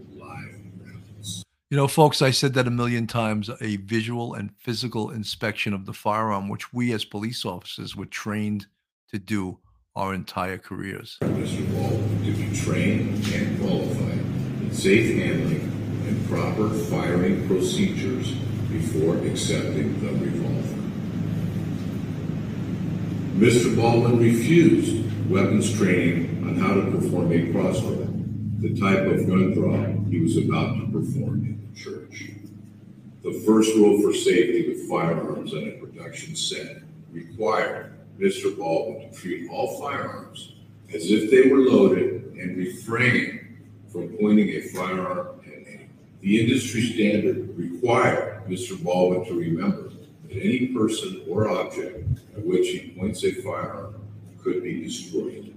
You 1.73 1.77
know, 1.77 1.87
folks, 1.87 2.21
I 2.21 2.29
said 2.29 2.53
that 2.53 2.67
a 2.67 2.69
million 2.69 3.07
times 3.07 3.49
a 3.59 3.77
visual 3.77 4.35
and 4.35 4.51
physical 4.59 5.09
inspection 5.09 5.73
of 5.73 5.87
the 5.87 5.91
firearm, 5.91 6.47
which 6.47 6.71
we 6.71 6.93
as 6.93 7.03
police 7.03 7.45
officers 7.45 7.95
were 7.95 8.05
trained 8.05 8.67
to 9.11 9.17
do 9.17 9.57
our 9.95 10.13
entire 10.13 10.59
careers. 10.59 11.17
Mr. 11.21 11.65
Baldwin 11.73 12.25
to 12.25 12.31
be 12.31 12.55
trained 12.55 13.27
and 13.33 13.59
qualified 13.59 14.19
in 14.61 14.71
safe 14.71 15.17
handling 15.17 15.61
and 16.05 16.29
proper 16.29 16.69
firing 16.69 17.47
procedures 17.47 18.33
before 18.71 19.17
accepting 19.25 19.99
the 19.99 20.11
revolver. 20.11 20.79
Mr. 23.33 23.75
Baldwin 23.75 24.19
refused 24.19 25.27
weapons 25.27 25.75
training 25.75 26.43
on 26.47 26.55
how 26.55 26.75
to 26.75 26.91
perform 26.91 27.31
a 27.31 27.51
cross 27.51 27.79
draw, 27.79 28.12
the 28.63 28.79
type 28.79 29.05
of 29.07 29.27
gun 29.27 30.07
he 30.09 30.21
was 30.21 30.37
about 30.37 30.77
to 30.77 30.85
perform 30.85 31.43
in 31.43 31.69
the 31.69 31.77
church. 31.77 32.31
The 33.21 33.33
first 33.45 33.75
rule 33.75 34.01
for 34.01 34.13
safety 34.13 34.69
with 34.69 34.87
firearms 34.89 35.53
on 35.53 35.67
a 35.67 35.71
production 35.71 36.33
set 36.33 36.77
required 37.11 37.91
Mr. 38.17 38.57
Baldwin 38.57 39.11
to 39.11 39.17
treat 39.17 39.49
all 39.49 39.77
firearms 39.81 40.53
as 40.93 41.11
if 41.11 41.29
they 41.29 41.49
were 41.49 41.59
loaded 41.59 42.35
and 42.39 42.55
refrain 42.55 43.57
from 43.91 44.15
pointing 44.17 44.47
a 44.47 44.61
firearm 44.61 45.41
at 45.45 45.67
anyone. 45.67 45.89
The 46.21 46.39
industry 46.39 46.83
standard 46.83 47.57
required 47.57 48.45
Mr. 48.47 48.81
Baldwin 48.81 49.25
to 49.25 49.33
remember 49.37 49.89
that 49.89 50.37
any 50.37 50.67
person 50.67 51.21
or 51.27 51.49
object 51.49 52.07
at 52.37 52.45
which 52.45 52.69
he 52.69 52.95
points 52.97 53.25
a 53.25 53.33
firearm 53.33 53.95
could 54.41 54.63
be 54.63 54.83
destroyed. 54.83 55.52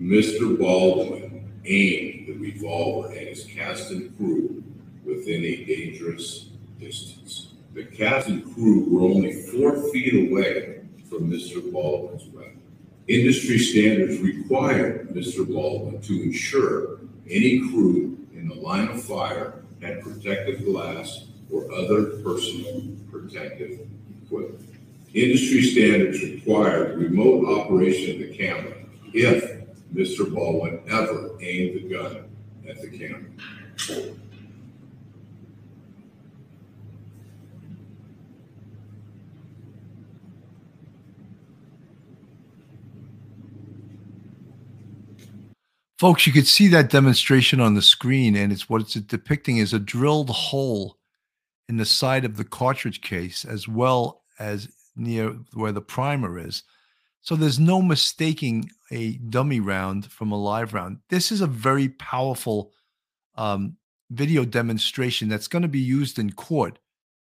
Mr. 0.00 0.58
Baldwin 0.58 1.48
aimed 1.64 2.28
the 2.28 2.34
revolver 2.34 3.10
at 3.12 3.28
his 3.28 3.44
cast 3.44 3.90
and 3.90 4.14
crew 4.16 4.62
within 5.04 5.42
a 5.42 5.64
dangerous 5.64 6.50
distance. 6.78 7.54
The 7.72 7.84
cast 7.84 8.28
and 8.28 8.44
crew 8.54 8.84
were 8.88 9.08
only 9.08 9.32
four 9.32 9.90
feet 9.90 10.30
away 10.30 10.82
from 11.08 11.30
Mr. 11.30 11.72
Baldwin's 11.72 12.26
weapon. 12.26 12.60
Industry 13.08 13.58
standards 13.58 14.18
required 14.20 15.10
Mr. 15.10 15.46
Baldwin 15.46 16.02
to 16.02 16.22
ensure 16.22 16.98
any 17.30 17.60
crew 17.70 18.18
in 18.34 18.48
the 18.48 18.54
line 18.54 18.88
of 18.88 19.02
fire 19.02 19.62
had 19.80 20.02
protective 20.02 20.64
glass 20.64 21.26
or 21.50 21.72
other 21.72 22.18
personal 22.22 22.82
protective 23.10 23.80
equipment. 24.24 24.68
Industry 25.14 25.62
standards 25.62 26.22
require 26.22 26.96
remote 26.96 27.46
operation 27.60 28.22
of 28.22 28.28
the 28.28 28.36
camera 28.36 28.74
if 29.14 29.55
Mr. 29.96 30.30
Baldwin 30.30 30.78
ever 30.90 31.30
aimed 31.40 31.80
the 31.80 31.88
gun 31.88 32.24
at 32.68 32.82
the 32.82 32.88
camera. 32.98 33.22
Folks, 45.98 46.26
you 46.26 46.32
could 46.34 46.46
see 46.46 46.68
that 46.68 46.90
demonstration 46.90 47.58
on 47.58 47.74
the 47.74 47.80
screen, 47.80 48.36
and 48.36 48.52
it's 48.52 48.68
what 48.68 48.82
it's 48.82 48.92
depicting 48.92 49.56
is 49.56 49.72
a 49.72 49.78
drilled 49.78 50.28
hole 50.28 50.98
in 51.70 51.78
the 51.78 51.86
side 51.86 52.26
of 52.26 52.36
the 52.36 52.44
cartridge 52.44 53.00
case, 53.00 53.46
as 53.46 53.66
well 53.66 54.24
as 54.38 54.68
near 54.94 55.30
where 55.54 55.72
the 55.72 55.80
primer 55.80 56.38
is. 56.38 56.64
So 57.26 57.34
there's 57.34 57.58
no 57.58 57.82
mistaking 57.82 58.70
a 58.92 59.14
dummy 59.16 59.58
round 59.58 60.12
from 60.12 60.30
a 60.30 60.40
live 60.40 60.72
round. 60.72 60.98
This 61.10 61.32
is 61.32 61.40
a 61.40 61.48
very 61.48 61.88
powerful 61.88 62.70
um, 63.34 63.78
video 64.10 64.44
demonstration 64.44 65.28
that's 65.28 65.48
going 65.48 65.62
to 65.62 65.68
be 65.68 65.80
used 65.80 66.20
in 66.20 66.34
court. 66.34 66.78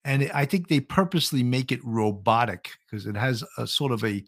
And 0.02 0.30
I 0.32 0.46
think 0.46 0.68
they 0.68 0.80
purposely 0.80 1.42
make 1.42 1.70
it 1.70 1.84
robotic 1.84 2.70
because 2.80 3.04
it 3.04 3.18
has 3.18 3.44
a 3.58 3.66
sort 3.66 3.92
of 3.92 4.02
a, 4.02 4.24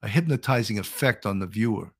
a 0.00 0.06
hypnotizing 0.06 0.78
effect 0.78 1.26
on 1.26 1.40
the 1.40 1.48
viewer. 1.48 1.90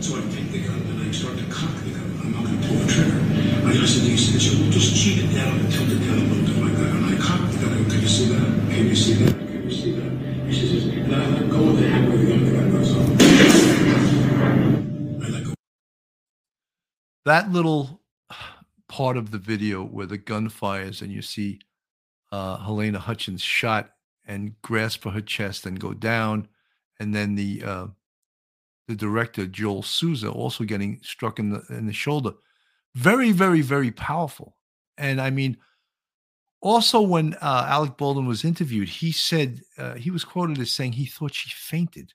So 0.00 0.18
I 0.18 0.20
take 0.28 0.52
the 0.52 0.66
gun 0.66 0.82
and 0.82 1.00
I 1.00 1.10
start 1.12 1.38
to 1.38 1.44
cock 1.46 1.74
the 1.76 1.92
gun. 1.92 2.20
I'm 2.20 2.32
not 2.32 2.44
going 2.44 2.60
to 2.60 2.68
pull 2.68 2.76
the 2.76 2.92
trigger. 2.92 3.16
I 3.68 3.72
listen 3.72 4.04
to 4.04 4.10
you 4.10 4.18
say, 4.18 4.38
so 4.38 4.70
just 4.70 4.94
cheat 4.94 5.24
it 5.24 5.34
down 5.34 5.60
and 5.60 5.72
tilt 5.72 5.88
it 5.88 6.00
down 6.00 6.18
a 6.18 6.24
little 6.24 6.44
bit 6.44 6.62
like 6.62 6.76
that. 6.76 6.94
And 6.94 7.06
I 7.06 7.16
cock 7.22 7.50
the 7.52 7.56
gun. 7.56 7.88
Can 7.88 8.00
you 8.02 8.06
see 8.06 8.26
that? 8.34 8.70
Can 8.70 8.86
you 8.86 8.94
see 8.94 9.14
that? 9.14 9.34
Can 9.34 9.62
you 9.62 9.70
see 9.70 9.92
that? 9.92 10.17
That 17.24 17.52
little 17.52 18.00
part 18.88 19.18
of 19.18 19.30
the 19.30 19.38
video 19.38 19.84
where 19.84 20.06
the 20.06 20.16
gun 20.16 20.48
fires 20.48 21.02
and 21.02 21.12
you 21.12 21.20
see 21.20 21.60
uh, 22.32 22.56
Halyna 22.58 22.96
Hutchins 22.96 23.42
shot 23.42 23.90
and 24.26 24.54
grasp 24.62 25.02
for 25.02 25.10
her 25.10 25.20
chest 25.20 25.66
and 25.66 25.78
go 25.78 25.92
down, 25.92 26.48
and 26.98 27.14
then 27.14 27.34
the 27.34 27.62
uh, 27.62 27.86
the 28.86 28.96
director 28.96 29.46
Joel 29.46 29.82
Souza 29.82 30.30
also 30.30 30.64
getting 30.64 31.00
struck 31.02 31.38
in 31.38 31.50
the 31.50 31.62
in 31.68 31.86
the 31.86 31.92
shoulder. 31.92 32.32
Very, 32.94 33.32
very, 33.32 33.60
very 33.60 33.90
powerful. 33.90 34.56
And 34.96 35.20
I 35.20 35.28
mean, 35.28 35.58
also 36.60 37.00
when 37.00 37.34
uh, 37.34 37.66
Alec 37.68 37.96
Baldwin 37.96 38.26
was 38.26 38.44
interviewed, 38.44 38.88
he 38.88 39.12
said 39.12 39.60
uh, 39.76 39.94
he 39.94 40.10
was 40.10 40.24
quoted 40.24 40.58
as 40.58 40.72
saying 40.72 40.92
he 40.92 41.06
thought 41.06 41.34
she 41.34 41.50
fainted. 41.50 42.12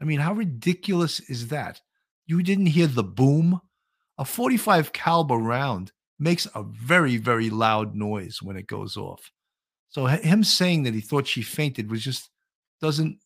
I 0.00 0.04
mean, 0.04 0.20
how 0.20 0.32
ridiculous 0.32 1.20
is 1.20 1.48
that? 1.48 1.80
You 2.26 2.42
didn't 2.42 2.66
hear 2.66 2.86
the 2.86 3.04
boom. 3.04 3.60
A 4.18 4.24
45 4.24 4.92
caliber 4.92 5.36
round 5.36 5.92
makes 6.18 6.46
a 6.54 6.62
very, 6.62 7.16
very 7.16 7.50
loud 7.50 7.94
noise 7.94 8.42
when 8.42 8.56
it 8.56 8.66
goes 8.66 8.96
off. 8.96 9.30
So 9.88 10.06
him 10.06 10.44
saying 10.44 10.84
that 10.84 10.94
he 10.94 11.00
thought 11.00 11.26
she 11.26 11.42
fainted 11.42 11.90
was 11.90 12.02
just 12.02 12.30
doesn't 12.80 13.18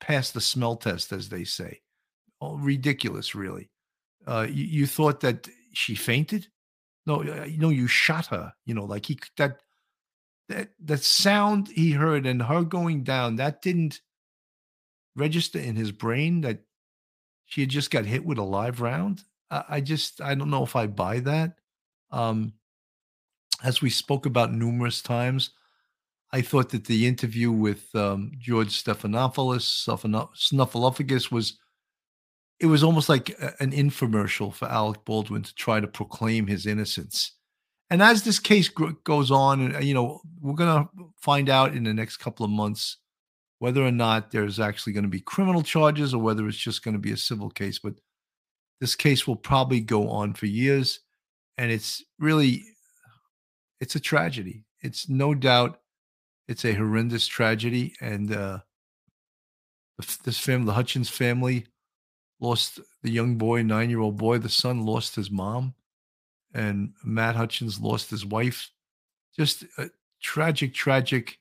pass 0.00 0.30
the 0.30 0.40
smell 0.40 0.76
test, 0.76 1.12
as 1.12 1.28
they 1.28 1.44
say 1.44 1.80
oh, 2.44 2.56
ridiculous, 2.56 3.34
really. 3.34 3.70
Uh, 4.26 4.46
you, 4.48 4.64
you, 4.64 4.86
thought 4.86 5.20
that 5.20 5.48
she 5.72 5.94
fainted? 5.94 6.46
No, 7.06 7.22
you 7.22 7.70
you 7.70 7.86
shot 7.86 8.26
her. 8.26 8.52
You 8.64 8.74
know, 8.74 8.84
like 8.84 9.06
he 9.06 9.18
that 9.36 9.60
that 10.48 10.70
that 10.84 11.02
sound 11.02 11.68
he 11.68 11.92
heard 11.92 12.26
and 12.26 12.42
her 12.42 12.62
going 12.62 13.02
down 13.02 13.36
that 13.36 13.62
didn't 13.62 14.00
register 15.16 15.58
in 15.58 15.76
his 15.76 15.92
brain 15.92 16.42
that 16.42 16.60
she 17.46 17.62
had 17.62 17.70
just 17.70 17.90
got 17.90 18.04
hit 18.04 18.24
with 18.24 18.38
a 18.38 18.42
live 18.42 18.80
round. 18.80 19.22
I, 19.50 19.64
I 19.68 19.80
just 19.80 20.20
I 20.20 20.34
don't 20.34 20.50
know 20.50 20.64
if 20.64 20.76
I 20.76 20.86
buy 20.86 21.20
that. 21.20 21.58
Um, 22.10 22.54
as 23.62 23.80
we 23.80 23.90
spoke 23.90 24.26
about 24.26 24.52
numerous 24.52 25.00
times, 25.02 25.50
I 26.32 26.42
thought 26.42 26.70
that 26.70 26.84
the 26.84 27.06
interview 27.06 27.50
with 27.50 27.94
um, 27.94 28.32
George 28.38 28.82
Stephanopoulos, 28.82 29.86
Snuffleupagus, 29.86 31.30
was 31.30 31.58
it 32.60 32.66
was 32.66 32.82
almost 32.82 33.08
like 33.08 33.30
a, 33.30 33.52
an 33.60 33.72
infomercial 33.72 34.52
for 34.52 34.66
Alec 34.66 35.04
Baldwin 35.04 35.42
to 35.42 35.54
try 35.54 35.80
to 35.80 35.86
proclaim 35.86 36.46
his 36.46 36.66
innocence. 36.66 37.32
And 37.94 38.02
as 38.02 38.24
this 38.24 38.40
case 38.40 38.68
goes 39.04 39.30
on, 39.30 39.60
and 39.60 39.76
uh, 39.76 39.78
you 39.78 39.94
know, 39.94 40.20
we're 40.40 40.54
going 40.54 40.82
to 40.82 40.88
find 41.16 41.48
out 41.48 41.76
in 41.76 41.84
the 41.84 41.94
next 41.94 42.16
couple 42.16 42.44
of 42.44 42.50
months 42.50 42.96
whether 43.60 43.86
or 43.86 43.92
not 43.92 44.32
there's 44.32 44.58
actually 44.58 44.94
going 44.94 45.04
to 45.04 45.08
be 45.08 45.20
criminal 45.20 45.62
charges 45.62 46.12
or 46.12 46.20
whether 46.20 46.48
it's 46.48 46.58
just 46.58 46.82
going 46.82 46.94
to 46.94 47.00
be 47.00 47.12
a 47.12 47.16
civil 47.16 47.48
case. 47.48 47.78
But 47.78 47.94
this 48.80 48.96
case 48.96 49.28
will 49.28 49.36
probably 49.36 49.78
go 49.78 50.08
on 50.08 50.34
for 50.34 50.46
years, 50.46 50.98
and 51.56 51.70
it's 51.70 52.02
really, 52.18 52.64
it's 53.80 53.94
a 53.94 54.00
tragedy. 54.00 54.64
It's 54.82 55.08
no 55.08 55.32
doubt, 55.32 55.78
it's 56.48 56.64
a 56.64 56.74
horrendous 56.74 57.28
tragedy, 57.28 57.94
and 58.00 58.34
uh, 58.34 58.58
this 60.24 60.40
family, 60.40 60.66
the 60.66 60.72
Hutchins 60.72 61.10
family, 61.10 61.64
lost 62.40 62.80
the 63.04 63.10
young 63.12 63.38
boy, 63.38 63.62
nine 63.62 63.88
year 63.88 64.00
old 64.00 64.16
boy. 64.16 64.38
The 64.38 64.48
son 64.48 64.84
lost 64.84 65.14
his 65.14 65.30
mom, 65.30 65.74
and 66.54 66.92
Matt 67.04 67.36
Hutchins 67.36 67.80
lost 67.80 68.10
his 68.10 68.24
wife. 68.24 68.70
Just 69.36 69.64
a 69.76 69.90
tragic, 70.22 70.72
tragic 70.72 71.38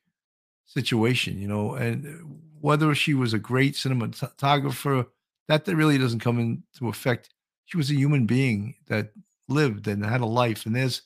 situation, 0.66 1.40
you 1.40 1.48
know. 1.48 1.76
And 1.76 2.42
whether 2.60 2.94
she 2.96 3.14
was 3.14 3.34
a 3.34 3.40
great 3.40 3.76
cinematographer, 3.76 5.08
that 5.48 5.68
really 5.68 5.98
doesn't 5.98 6.20
come 6.20 6.40
into 6.40 6.90
effect. 6.90 7.30
She 7.66 7.78
was 7.78 7.92
a 7.92 7.96
human 7.96 8.26
being 8.26 8.76
that 8.88 9.12
lived 9.48 9.88
and 9.88 10.04
had 10.04 10.22
a 10.22 10.26
life. 10.26 10.66
And 10.66 10.76
there's 10.76 11.04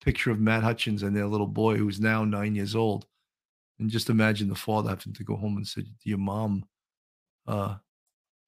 a 0.00 0.04
picture 0.04 0.30
of 0.30 0.40
Matt 0.40 0.62
Hutchins 0.62 1.02
and 1.02 1.16
their 1.16 1.26
little 1.26 1.46
boy 1.46 1.76
who's 1.76 2.00
now 2.00 2.24
nine 2.24 2.54
years 2.54 2.74
old. 2.74 3.06
And 3.78 3.90
just 3.90 4.10
imagine 4.10 4.48
the 4.48 4.54
father 4.54 4.90
having 4.90 5.12
to 5.14 5.24
go 5.24 5.36
home 5.36 5.56
and 5.56 5.66
say 5.66 5.84
your 6.02 6.18
mom, 6.18 6.64
uh, 7.46 7.76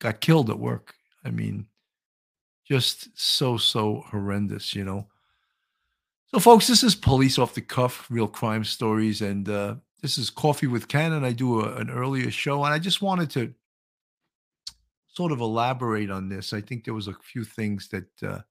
got 0.00 0.20
killed 0.20 0.50
at 0.50 0.58
work. 0.58 0.94
I 1.24 1.30
mean, 1.30 1.66
just 2.70 3.08
so, 3.18 3.56
so 3.56 4.04
horrendous, 4.10 4.76
you 4.76 4.84
know. 4.84 5.08
So, 6.32 6.38
folks, 6.38 6.68
this 6.68 6.84
is 6.84 6.94
Police 6.94 7.36
Off 7.36 7.54
the 7.54 7.60
Cuff, 7.60 8.06
Real 8.08 8.28
Crime 8.28 8.62
Stories. 8.62 9.22
And 9.22 9.48
uh, 9.48 9.74
this 10.02 10.16
is 10.16 10.30
Coffee 10.30 10.68
with 10.68 10.86
Ken. 10.86 11.14
And 11.14 11.26
I 11.26 11.32
do 11.32 11.62
a, 11.62 11.74
an 11.74 11.90
earlier 11.90 12.30
show, 12.30 12.64
and 12.64 12.72
I 12.72 12.78
just 12.78 13.02
wanted 13.02 13.28
to 13.30 13.52
sort 15.08 15.32
of 15.32 15.40
elaborate 15.40 16.12
on 16.12 16.28
this. 16.28 16.52
I 16.52 16.60
think 16.60 16.84
there 16.84 16.94
was 16.94 17.08
a 17.08 17.14
few 17.14 17.42
things 17.42 17.88
that, 17.88 18.22
uh, 18.22 18.42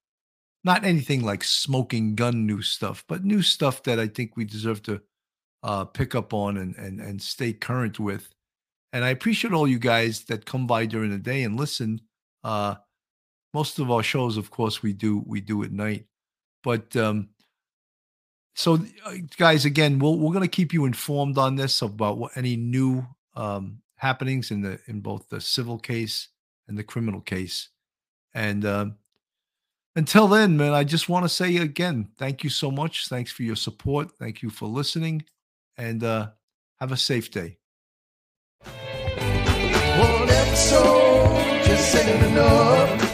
not 0.65 0.83
anything 0.83 1.23
like 1.23 1.41
smoking 1.45 2.15
gun 2.15 2.45
new 2.45 2.61
stuff, 2.61 3.05
but 3.07 3.23
new 3.23 3.41
stuff 3.41 3.83
that 3.83 4.01
I 4.01 4.07
think 4.07 4.35
we 4.35 4.43
deserve 4.43 4.83
to 4.83 4.99
uh, 5.63 5.85
pick 5.85 6.13
up 6.13 6.33
on 6.33 6.57
and, 6.57 6.75
and, 6.75 6.99
and 6.99 7.21
stay 7.21 7.53
current 7.53 7.97
with. 7.97 8.35
And 8.91 9.05
I 9.05 9.11
appreciate 9.11 9.53
all 9.53 9.65
you 9.65 9.79
guys 9.79 10.25
that 10.25 10.45
come 10.45 10.67
by 10.67 10.85
during 10.87 11.11
the 11.11 11.17
day 11.17 11.43
and 11.43 11.55
listen. 11.55 12.01
Uh, 12.43 12.75
most 13.53 13.79
of 13.79 13.89
our 13.91 14.03
shows, 14.03 14.37
of 14.37 14.51
course, 14.51 14.83
we 14.83 14.93
do 14.93 15.23
we 15.25 15.41
do 15.41 15.63
at 15.63 15.71
night. 15.71 16.05
But 16.63 16.95
um, 16.95 17.29
so, 18.55 18.79
uh, 19.05 19.13
guys, 19.37 19.65
again, 19.65 19.99
we'll, 19.99 20.17
we're 20.19 20.33
going 20.33 20.41
to 20.41 20.47
keep 20.47 20.73
you 20.73 20.85
informed 20.85 21.37
on 21.37 21.55
this 21.55 21.81
about 21.81 22.17
what 22.17 22.35
any 22.35 22.57
new 22.57 23.05
um, 23.35 23.81
happenings 23.95 24.51
in 24.51 24.61
the 24.61 24.79
in 24.87 24.99
both 24.99 25.29
the 25.29 25.39
civil 25.39 25.79
case 25.79 26.27
and 26.67 26.77
the 26.77 26.83
criminal 26.83 27.21
case. 27.21 27.69
And 28.33 28.65
um, 28.65 28.95
until 29.95 30.27
then, 30.27 30.57
man, 30.57 30.73
I 30.73 30.83
just 30.83 31.09
want 31.09 31.25
to 31.25 31.29
say 31.29 31.57
again, 31.57 32.09
thank 32.17 32.43
you 32.43 32.49
so 32.49 32.69
much. 32.69 33.07
Thanks 33.07 33.31
for 33.31 33.43
your 33.43 33.55
support. 33.55 34.11
Thank 34.19 34.41
you 34.41 34.49
for 34.49 34.67
listening, 34.67 35.23
and 35.77 36.03
uh, 36.03 36.29
have 36.79 36.91
a 36.91 36.97
safe 36.97 37.31
day. 37.31 37.57
One 38.63 40.29
episode 40.29 41.63
just 41.63 41.95
ain't 41.95 42.25
enough. 42.25 43.08